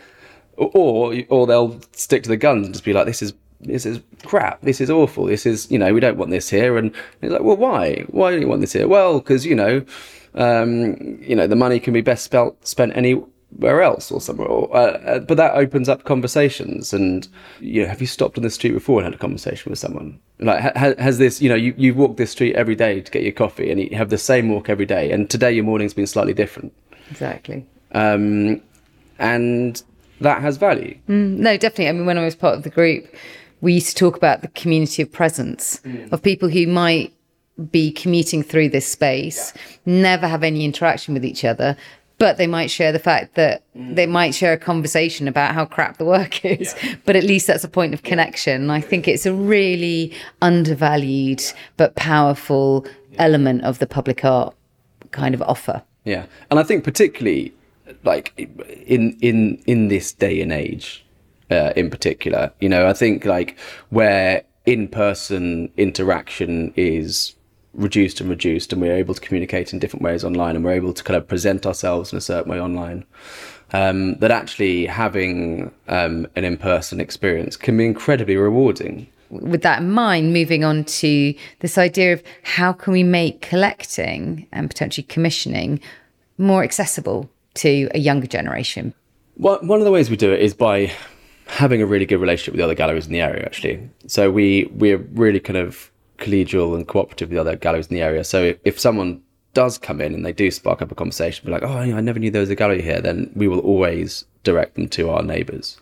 or 0.57 1.15
or, 1.29 1.47
they'll 1.47 1.81
stick 1.93 2.23
to 2.25 2.29
the 2.29 2.37
guns 2.37 2.67
and 2.67 2.75
just 2.75 2.85
be 2.85 2.93
like, 2.93 3.07
this 3.07 3.23
is 3.23 3.33
this 3.61 3.87
is 3.87 4.01
crap. 4.25 4.61
This 4.63 4.81
is 4.81 4.91
awful. 4.91 5.27
This 5.27 5.47
is, 5.47 5.71
you 5.71 5.79
know, 5.79 5.95
we 5.95 6.01
don't 6.01 6.19
want 6.19 6.31
this 6.31 6.51
here. 6.51 6.77
And 6.77 6.93
he's 7.21 7.31
like, 7.31 7.43
well, 7.43 7.57
why? 7.57 8.05
Why 8.09 8.31
don't 8.31 8.41
you 8.41 8.49
want 8.49 8.61
this 8.61 8.73
here? 8.73 8.89
Well, 8.89 9.21
because, 9.21 9.47
you 9.47 9.55
know, 9.55 9.85
um, 10.35 10.97
you 11.21 11.37
know, 11.37 11.47
the 11.47 11.57
money 11.57 11.79
can 11.81 11.93
be 11.93 12.01
best 12.01 12.25
spelt, 12.25 12.67
spent 12.67 12.97
anywhere 12.97 13.83
else 13.83 14.11
or 14.11 14.21
somewhere. 14.21 14.49
Or, 14.49 14.75
uh, 14.75 14.81
uh, 14.81 15.19
but 15.21 15.37
that 15.37 15.55
opens 15.55 15.89
up 15.89 16.05
conversations. 16.05 16.93
And, 16.93 17.29
you 17.61 17.83
know, 17.83 17.89
have 17.89 18.01
you 18.01 18.07
stopped 18.07 18.39
on 18.39 18.45
the 18.45 18.51
street 18.51 18.73
before 18.73 19.01
and 19.01 19.05
had 19.05 19.15
a 19.15 19.19
conversation 19.19 19.71
with 19.71 19.79
someone? 19.79 20.19
Like, 20.39 20.61
ha- 20.77 20.95
has 20.99 21.19
this, 21.19 21.41
you 21.43 21.49
know, 21.49 21.55
you, 21.55 21.75
you 21.77 21.95
walk 21.95 22.17
this 22.17 22.31
street 22.31 22.55
every 22.55 22.75
day 22.75 23.01
to 23.01 23.11
get 23.11 23.23
your 23.23 23.33
coffee 23.33 23.71
and 23.71 23.81
you 23.81 23.97
have 23.97 24.11
the 24.11 24.19
same 24.19 24.49
walk 24.49 24.69
every 24.69 24.87
day. 24.87 25.11
And 25.11 25.29
today 25.29 25.53
your 25.53 25.65
morning's 25.65 25.95
been 25.95 26.07
slightly 26.07 26.35
different. 26.35 26.73
Exactly. 27.11 27.67
Um, 27.93 28.61
and 29.19 29.83
that 30.21 30.41
has 30.41 30.57
value. 30.57 30.99
No, 31.09 31.57
definitely. 31.57 31.89
I 31.89 31.93
mean, 31.93 32.07
when 32.07 32.19
I 32.19 32.25
was 32.25 32.35
part 32.35 32.57
of 32.57 32.63
the 32.63 32.71
group, 32.71 33.07
we 33.61 33.75
used 33.75 33.91
to 33.91 33.95
talk 33.95 34.17
about 34.17 34.41
the 34.41 34.49
community 34.49 35.03
of 35.03 35.13
presence 35.13 35.81
of 36.11 36.23
people 36.23 36.49
who 36.49 36.67
might 36.67 37.13
be 37.71 37.91
commuting 37.91 38.43
through 38.43 38.71
this 38.71 38.87
space, 38.87 39.53
never 39.87 40.27
have 40.27 40.43
any 40.43 40.65
interaction 40.65 41.15
with 41.15 41.25
each 41.25 41.45
other, 41.45 41.77
but 42.19 42.37
they 42.37 42.47
might 42.47 42.71
share 42.71 42.93
the 42.93 42.99
fact 42.99 43.35
that 43.35 43.65
they 43.75 44.07
might 44.07 44.35
share 44.35 44.53
a 44.53 44.59
conversation 44.59 45.27
about 45.27 45.55
how 45.55 45.65
crap 45.65 45.97
the 45.97 46.05
work 46.05 46.45
is, 46.45 46.75
but 47.05 47.17
at 47.17 47.25
least 47.25 47.47
that's 47.47 47.65
a 47.65 47.69
point 47.69 47.95
of 47.95 48.03
connection. 48.03 48.71
I 48.71 48.81
think 48.81 49.09
it's 49.09 49.27
a 49.27 49.35
really 49.35 50.13
undervalued 50.41 51.43
but 51.77 51.97
powerful 51.97 52.87
element 53.19 53.65
of 53.65 53.79
the 53.79 53.87
public 53.87 54.25
art 54.25 54.55
kind 55.11 55.35
of 55.35 55.43
offer. 55.43 55.83
Yeah, 56.05 56.27
and 56.51 56.59
I 56.59 56.63
think 56.63 56.85
particularly 56.85 57.53
like 58.05 58.33
in 58.87 59.17
in 59.21 59.61
in 59.67 59.89
this 59.89 60.13
day 60.13 60.41
and 60.41 60.53
age, 60.53 61.05
uh, 61.51 61.73
in 61.77 61.91
particular, 61.91 62.53
you 62.61 62.69
know, 62.69 62.87
I 62.87 62.93
think 62.93 63.25
like 63.25 63.59
where 63.91 64.45
in 64.65 64.89
person 64.89 65.71
interaction 65.77 66.73
is 66.77 67.35
reduced 67.75 68.21
and 68.21 68.29
reduced, 68.29 68.73
and 68.73 68.83
we're 68.83 68.95
able 68.95 69.15
to 69.15 69.21
communicate 69.21 69.73
in 69.73 69.79
different 69.79 70.03
ways 70.03 70.25
online, 70.25 70.57
and 70.57 70.65
we're 70.65 70.73
able 70.73 70.93
to 70.93 71.03
kind 71.05 71.17
of 71.17 71.27
present 71.27 71.67
ourselves 71.67 72.13
in 72.13 72.19
a 72.19 72.21
certain 72.21 72.51
way 72.51 72.61
online. 72.61 73.05
Um, 73.75 74.17
that 74.17 74.31
actually 74.31 74.85
having 74.85 75.73
um, 75.89 76.27
an 76.37 76.45
in 76.45 76.59
person 76.59 77.01
experience 77.01 77.57
can 77.57 77.79
be 77.79 77.87
incredibly 77.87 78.37
rewarding. 78.37 79.07
with 79.31 79.63
that 79.63 79.81
in 79.81 79.91
mind, 79.91 80.33
moving 80.33 80.63
on 80.63 80.85
to 80.85 81.35
this 81.61 81.79
idea 81.79 82.13
of 82.13 82.23
how 82.43 82.73
can 82.73 82.93
we 82.93 83.03
make 83.03 83.41
collecting 83.41 84.47
and 84.53 84.69
potentially 84.69 85.05
commissioning 85.05 85.81
more 86.37 86.63
accessible 86.63 87.31
to 87.55 87.89
a 87.95 87.99
younger 87.99 88.27
generation? 88.27 88.93
One 89.37 89.67
one 89.67 89.79
of 89.79 89.85
the 89.85 89.91
ways 89.91 90.11
we 90.11 90.17
do 90.17 90.33
it 90.33 90.41
is 90.41 90.55
by 90.55 90.93
having 91.47 91.83
a 91.83 91.87
really 91.87 92.07
good 92.07 92.21
relationship 92.21 92.53
with 92.53 92.59
the 92.59 92.65
other 92.65 92.75
galleries 92.75 93.07
in 93.07 93.13
the 93.13 93.21
area. 93.21 93.45
Actually, 93.45 93.89
so 94.07 94.31
we 94.31 94.71
we're 94.73 94.99
really 94.99 95.41
kind 95.41 95.57
of 95.57 95.91
collegial 96.23 96.75
and 96.75 96.87
cooperative 96.87 97.29
with 97.29 97.37
the 97.37 97.41
other 97.41 97.57
galleries 97.57 97.89
in 97.89 97.97
the 97.97 98.03
area. 98.03 98.25
So 98.25 98.55
if 98.65 98.79
someone 98.79 99.23
does 99.55 99.77
come 99.77 100.01
in 100.01 100.15
and 100.15 100.25
they 100.25 100.33
do 100.33 100.51
spark 100.51 100.81
up 100.81 100.91
a 100.91 100.95
conversation, 100.95 101.45
be 101.45 101.53
like, 101.53 101.63
"Oh, 101.63 101.77
I 101.77 102.01
never 102.01 102.19
knew 102.19 102.31
there 102.31 102.41
was 102.41 102.51
a 102.51 102.55
gallery 102.55 102.83
here," 102.83 103.01
then 103.01 103.31
we 103.35 103.49
will 103.49 103.61
always 103.61 104.25
direct 104.45 104.75
them 104.75 104.89
to 104.89 105.11
our 105.11 105.23
neighbours. 105.23 105.79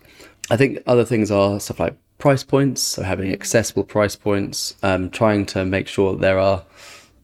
I 0.50 0.56
think 0.56 0.82
other 0.86 1.04
things 1.04 1.30
are 1.30 1.60
stuff 1.60 1.78
like 1.78 1.96
price 2.18 2.42
points, 2.42 2.82
so 2.82 3.02
having 3.02 3.32
accessible 3.32 3.84
price 3.84 4.16
points, 4.16 4.74
um, 4.82 5.10
trying 5.10 5.46
to 5.46 5.64
make 5.64 5.86
sure 5.86 6.16
there 6.16 6.38
are 6.38 6.64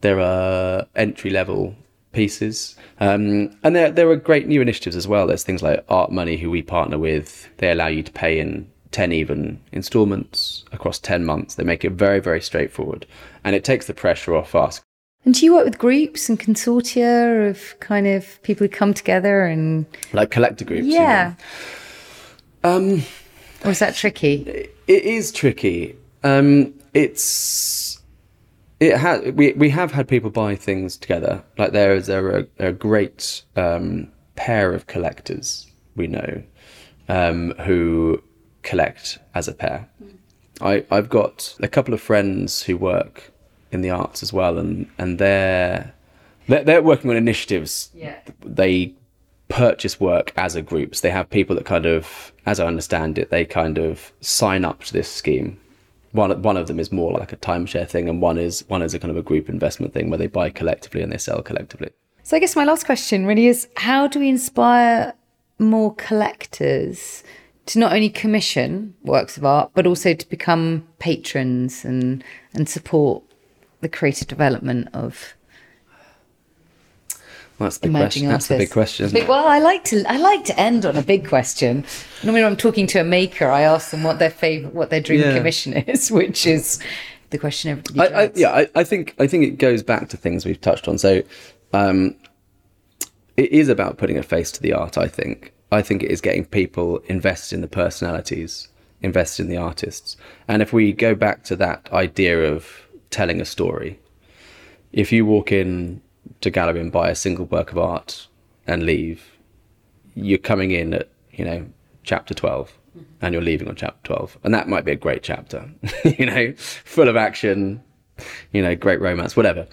there 0.01 0.19
are 0.19 0.85
entry 0.95 1.31
level 1.31 1.75
pieces, 2.13 2.75
um, 2.99 3.51
and 3.63 3.75
there 3.75 3.91
there 3.91 4.09
are 4.09 4.15
great 4.15 4.47
new 4.47 4.61
initiatives 4.61 4.95
as 4.95 5.07
well. 5.07 5.27
There's 5.27 5.43
things 5.43 5.61
like 5.61 5.83
Art 5.89 6.11
Money, 6.11 6.37
who 6.37 6.49
we 6.49 6.61
partner 6.61 6.97
with. 6.97 7.49
They 7.57 7.71
allow 7.71 7.87
you 7.87 8.03
to 8.03 8.11
pay 8.11 8.39
in 8.39 8.67
ten 8.91 9.11
even 9.11 9.59
instalments 9.71 10.63
across 10.71 10.99
ten 10.99 11.25
months. 11.25 11.55
They 11.55 11.63
make 11.63 11.83
it 11.85 11.91
very 11.91 12.19
very 12.19 12.41
straightforward, 12.41 13.05
and 13.43 13.55
it 13.55 13.63
takes 13.63 13.87
the 13.87 13.93
pressure 13.93 14.35
off 14.35 14.55
us. 14.55 14.81
And 15.25 15.33
do 15.33 15.43
you 15.43 15.53
work 15.55 15.65
with 15.65 15.77
groups 15.77 16.29
and 16.29 16.39
consortia 16.39 17.49
of 17.49 17.77
kind 17.81 18.07
of 18.07 18.41
people 18.43 18.65
who 18.65 18.69
come 18.69 18.93
together 18.93 19.45
and 19.45 19.85
Like 20.13 20.31
collector 20.31 20.63
groups. 20.63 20.85
you 20.85 20.93
yeah, 20.93 21.33
know. 22.63 22.75
Um, 22.75 23.01
or 23.65 23.71
is 23.71 23.79
that 23.79 23.95
tricky? 23.95 24.69
it 24.87 25.03
is 25.03 25.31
tricky. 25.31 25.95
Um, 26.23 26.73
it's 26.93 27.99
it 28.79 28.97
has 28.97 29.21
we 29.33 29.53
we 29.53 29.69
have 29.69 29.91
had 29.91 30.07
people 30.07 30.29
buy 30.29 30.55
things 30.55 30.97
together. 30.97 31.43
Like 31.57 31.71
there 31.73 31.93
is 31.95 32.09
a, 32.09 32.47
a 32.59 32.71
great 32.71 33.43
um, 33.55 34.09
pair 34.35 34.73
of 34.73 34.87
collectors 34.87 35.67
we 35.95 36.07
know 36.07 36.43
um, 37.09 37.51
who 37.65 38.21
collect 38.69 39.19
as 39.33 39.47
a 39.47 39.53
pair. 39.53 39.79
I 40.61 40.73
I've 40.95 41.09
got 41.19 41.55
a 41.67 41.67
couple 41.75 41.93
of 41.93 42.01
friends 42.01 42.63
who 42.65 42.75
work 42.77 43.15
in 43.71 43.81
the 43.81 43.91
arts 44.01 44.23
as 44.25 44.31
well, 44.33 44.57
and 44.61 44.87
and 44.97 45.19
they're 45.19 45.93
They're, 46.49 46.63
they're 46.63 46.83
working 46.91 47.09
on 47.11 47.17
initiatives. 47.17 47.73
Yeah. 47.93 48.17
They 48.61 48.93
purchase 49.49 49.95
work 49.99 50.31
as 50.35 50.55
a 50.55 50.61
group. 50.61 50.89
So 50.95 51.01
they 51.01 51.13
have 51.19 51.29
people 51.29 51.55
that 51.57 51.65
kind 51.65 51.85
of, 51.85 52.31
as 52.45 52.59
I 52.59 52.65
understand 52.73 53.17
it, 53.17 53.29
they 53.29 53.45
kind 53.45 53.77
of 53.77 54.11
sign 54.21 54.65
up 54.69 54.83
to 54.85 54.93
this 54.93 55.09
scheme. 55.21 55.49
One, 56.13 56.41
one 56.41 56.57
of 56.61 56.67
them 56.67 56.79
is 56.79 56.91
more 56.91 57.11
like 57.19 57.33
a 57.33 57.37
timeshare 57.37 57.87
thing, 57.87 58.09
and 58.09 58.21
one 58.21 58.37
is 58.47 58.63
one 58.69 58.81
is 58.85 58.93
a 58.93 58.99
kind 58.99 59.11
of 59.11 59.17
a 59.17 59.27
group 59.29 59.49
investment 59.49 59.93
thing 59.93 60.09
where 60.09 60.17
they 60.17 60.27
buy 60.27 60.49
collectively 60.49 61.01
and 61.03 61.11
they 61.11 61.17
sell 61.17 61.41
collectively. 61.41 61.89
So 62.23 62.37
I 62.37 62.39
guess 62.39 62.55
my 62.55 62.65
last 62.65 62.85
question 62.85 63.25
really 63.25 63.47
is: 63.47 63.67
How 63.75 64.07
do 64.07 64.19
we 64.19 64.29
inspire 64.29 65.13
more 65.59 65.93
collectors 66.07 67.23
to 67.67 67.79
not 67.79 67.93
only 67.93 68.09
commission 68.09 68.95
works 69.03 69.37
of 69.37 69.45
art, 69.45 69.71
but 69.73 69.85
also 69.87 70.13
to 70.13 70.29
become 70.29 70.87
patrons 70.99 71.85
and 71.85 72.23
and 72.53 72.67
support 72.67 73.23
the 73.81 73.89
creative 73.89 74.27
development 74.27 74.87
of 74.93 75.33
Well, 77.59 77.67
that's 77.67 77.79
the 77.79 77.87
emerging 77.87 78.23
question. 78.23 78.31
artists? 78.31 78.47
That's 78.49 78.57
the 78.59 78.63
big 78.65 78.71
question. 78.71 79.09
Big- 79.11 79.27
well, 79.27 79.47
I 79.47 79.59
like 79.59 79.83
to 79.85 80.03
I 80.07 80.17
like 80.17 80.43
to 80.45 80.59
end 80.59 80.85
on 80.85 80.95
a 80.97 81.01
big 81.01 81.27
question. 81.27 81.85
Normally, 82.23 82.43
when 82.43 82.51
I'm 82.51 82.57
talking 82.57 82.87
to 82.87 82.99
a 82.99 83.03
maker, 83.03 83.49
I 83.49 83.61
ask 83.61 83.91
them 83.91 84.03
what 84.03 84.19
their 84.19 84.29
favorite, 84.29 84.73
what 84.73 84.89
their 84.89 85.01
dream 85.01 85.21
Yeah. 85.21 85.35
commission 85.37 85.73
is, 85.87 86.11
which 86.11 86.45
is 86.47 86.79
the 87.31 87.37
question 87.37 87.71
everybody. 87.71 88.13
I, 88.13 88.23
I, 88.23 88.31
yeah, 88.35 88.51
I, 88.51 88.67
I 88.75 88.83
think 88.83 89.15
I 89.19 89.27
think 89.27 89.43
it 89.43 89.57
goes 89.57 89.83
back 89.83 90.09
to 90.09 90.17
things 90.17 90.45
we've 90.45 90.61
touched 90.61 90.87
on. 90.87 90.97
So, 90.97 91.23
um, 91.73 92.15
it 93.35 93.51
is 93.51 93.67
about 93.69 93.97
putting 93.97 94.17
a 94.17 94.23
face 94.23 94.51
to 94.53 94.61
the 94.61 94.73
art. 94.73 94.97
I 94.97 95.07
think. 95.07 95.51
I 95.71 95.81
think 95.81 96.03
it 96.03 96.11
is 96.11 96.21
getting 96.21 96.45
people 96.45 96.99
invested 97.05 97.55
in 97.55 97.61
the 97.61 97.67
personalities, 97.67 98.69
invested 99.01 99.43
in 99.43 99.49
the 99.49 99.57
artists. 99.57 100.15
And 100.47 100.61
if 100.61 100.71
we 100.71 100.93
go 100.93 101.13
back 101.13 101.43
to 101.45 101.55
that 101.57 101.89
idea 101.91 102.51
of 102.51 102.87
telling 103.09 103.41
a 103.41 103.45
story, 103.45 103.99
if 104.93 105.11
you 105.11 105.25
walk 105.25 105.51
in 105.51 106.01
to 106.41 106.49
gallery 106.49 106.79
and 106.79 106.91
buy 106.91 107.09
a 107.09 107.15
single 107.15 107.45
work 107.45 107.71
of 107.71 107.77
art 107.77 108.27
and 108.65 108.83
leave, 108.83 109.37
you're 110.15 110.37
coming 110.37 110.71
in 110.71 110.93
at 110.93 111.09
you 111.31 111.45
know 111.45 111.65
chapter 112.03 112.33
12 112.33 112.69
mm-hmm. 112.69 113.03
and 113.21 113.33
you're 113.33 113.43
leaving 113.43 113.67
on 113.67 113.75
chapter 113.75 113.99
12 114.03 114.37
and 114.43 114.53
that 114.53 114.67
might 114.67 114.83
be 114.83 114.91
a 114.91 114.95
great 114.95 115.21
chapter 115.21 115.69
you 116.17 116.25
know 116.25 116.53
full 116.57 117.07
of 117.07 117.15
action 117.15 117.83
you 118.51 118.61
know 118.61 118.75
great 118.75 118.99
romance 118.99 119.35
whatever. 119.35 119.67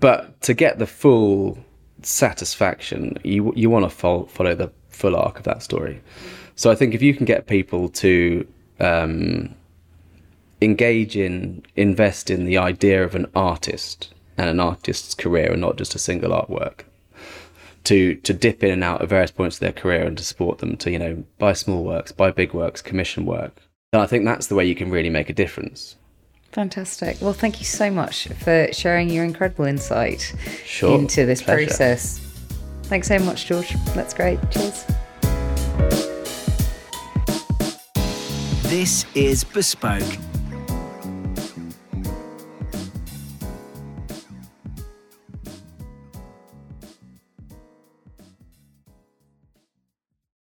But 0.00 0.40
to 0.42 0.54
get 0.54 0.78
the 0.78 0.86
full 0.86 1.58
satisfaction 2.02 3.18
you 3.22 3.52
you 3.54 3.68
want 3.68 3.84
to 3.84 3.90
fol- 3.90 4.26
follow 4.26 4.54
the 4.54 4.72
full 5.02 5.16
arc 5.16 5.38
of 5.38 5.44
that 5.44 5.62
story 5.62 6.00
so 6.54 6.70
i 6.70 6.74
think 6.78 6.94
if 6.94 7.02
you 7.02 7.12
can 7.14 7.26
get 7.26 7.46
people 7.46 7.88
to 7.88 8.46
um, 8.80 9.54
engage 10.60 11.16
in 11.16 11.62
invest 11.76 12.30
in 12.30 12.44
the 12.44 12.56
idea 12.58 13.02
of 13.04 13.14
an 13.14 13.26
artist 13.34 14.12
and 14.38 14.48
an 14.48 14.60
artist's 14.60 15.14
career 15.14 15.52
and 15.52 15.60
not 15.60 15.76
just 15.76 15.94
a 15.94 15.98
single 15.98 16.30
artwork 16.30 16.78
to 17.84 18.14
to 18.26 18.32
dip 18.32 18.62
in 18.62 18.70
and 18.70 18.84
out 18.84 19.02
at 19.02 19.08
various 19.08 19.30
points 19.32 19.56
of 19.56 19.60
their 19.60 19.72
career 19.72 20.04
and 20.06 20.16
to 20.18 20.24
support 20.24 20.58
them 20.58 20.76
to 20.76 20.90
you 20.90 20.98
know 20.98 21.24
buy 21.38 21.52
small 21.52 21.82
works 21.84 22.12
buy 22.12 22.30
big 22.30 22.54
works 22.54 22.80
commission 22.80 23.26
work 23.26 23.54
and 23.92 24.00
i 24.02 24.06
think 24.06 24.24
that's 24.24 24.46
the 24.46 24.54
way 24.54 24.64
you 24.64 24.74
can 24.74 24.90
really 24.90 25.10
make 25.10 25.28
a 25.30 25.34
difference 25.44 25.96
Fantastic. 26.52 27.16
Well, 27.22 27.32
thank 27.32 27.60
you 27.60 27.64
so 27.64 27.90
much 27.90 28.28
for 28.44 28.68
sharing 28.74 29.08
your 29.08 29.24
incredible 29.24 29.64
insight 29.64 30.34
Sure. 30.66 30.98
into 30.98 31.24
this 31.24 31.40
Pleasure. 31.40 31.66
process. 31.68 32.20
Thanks 32.92 33.08
so 33.08 33.18
much, 33.20 33.46
George. 33.46 33.72
That's 33.94 34.12
great. 34.12 34.38
Cheers. 34.50 34.84
This 38.64 39.06
is 39.14 39.44
Bespoke, 39.44 40.18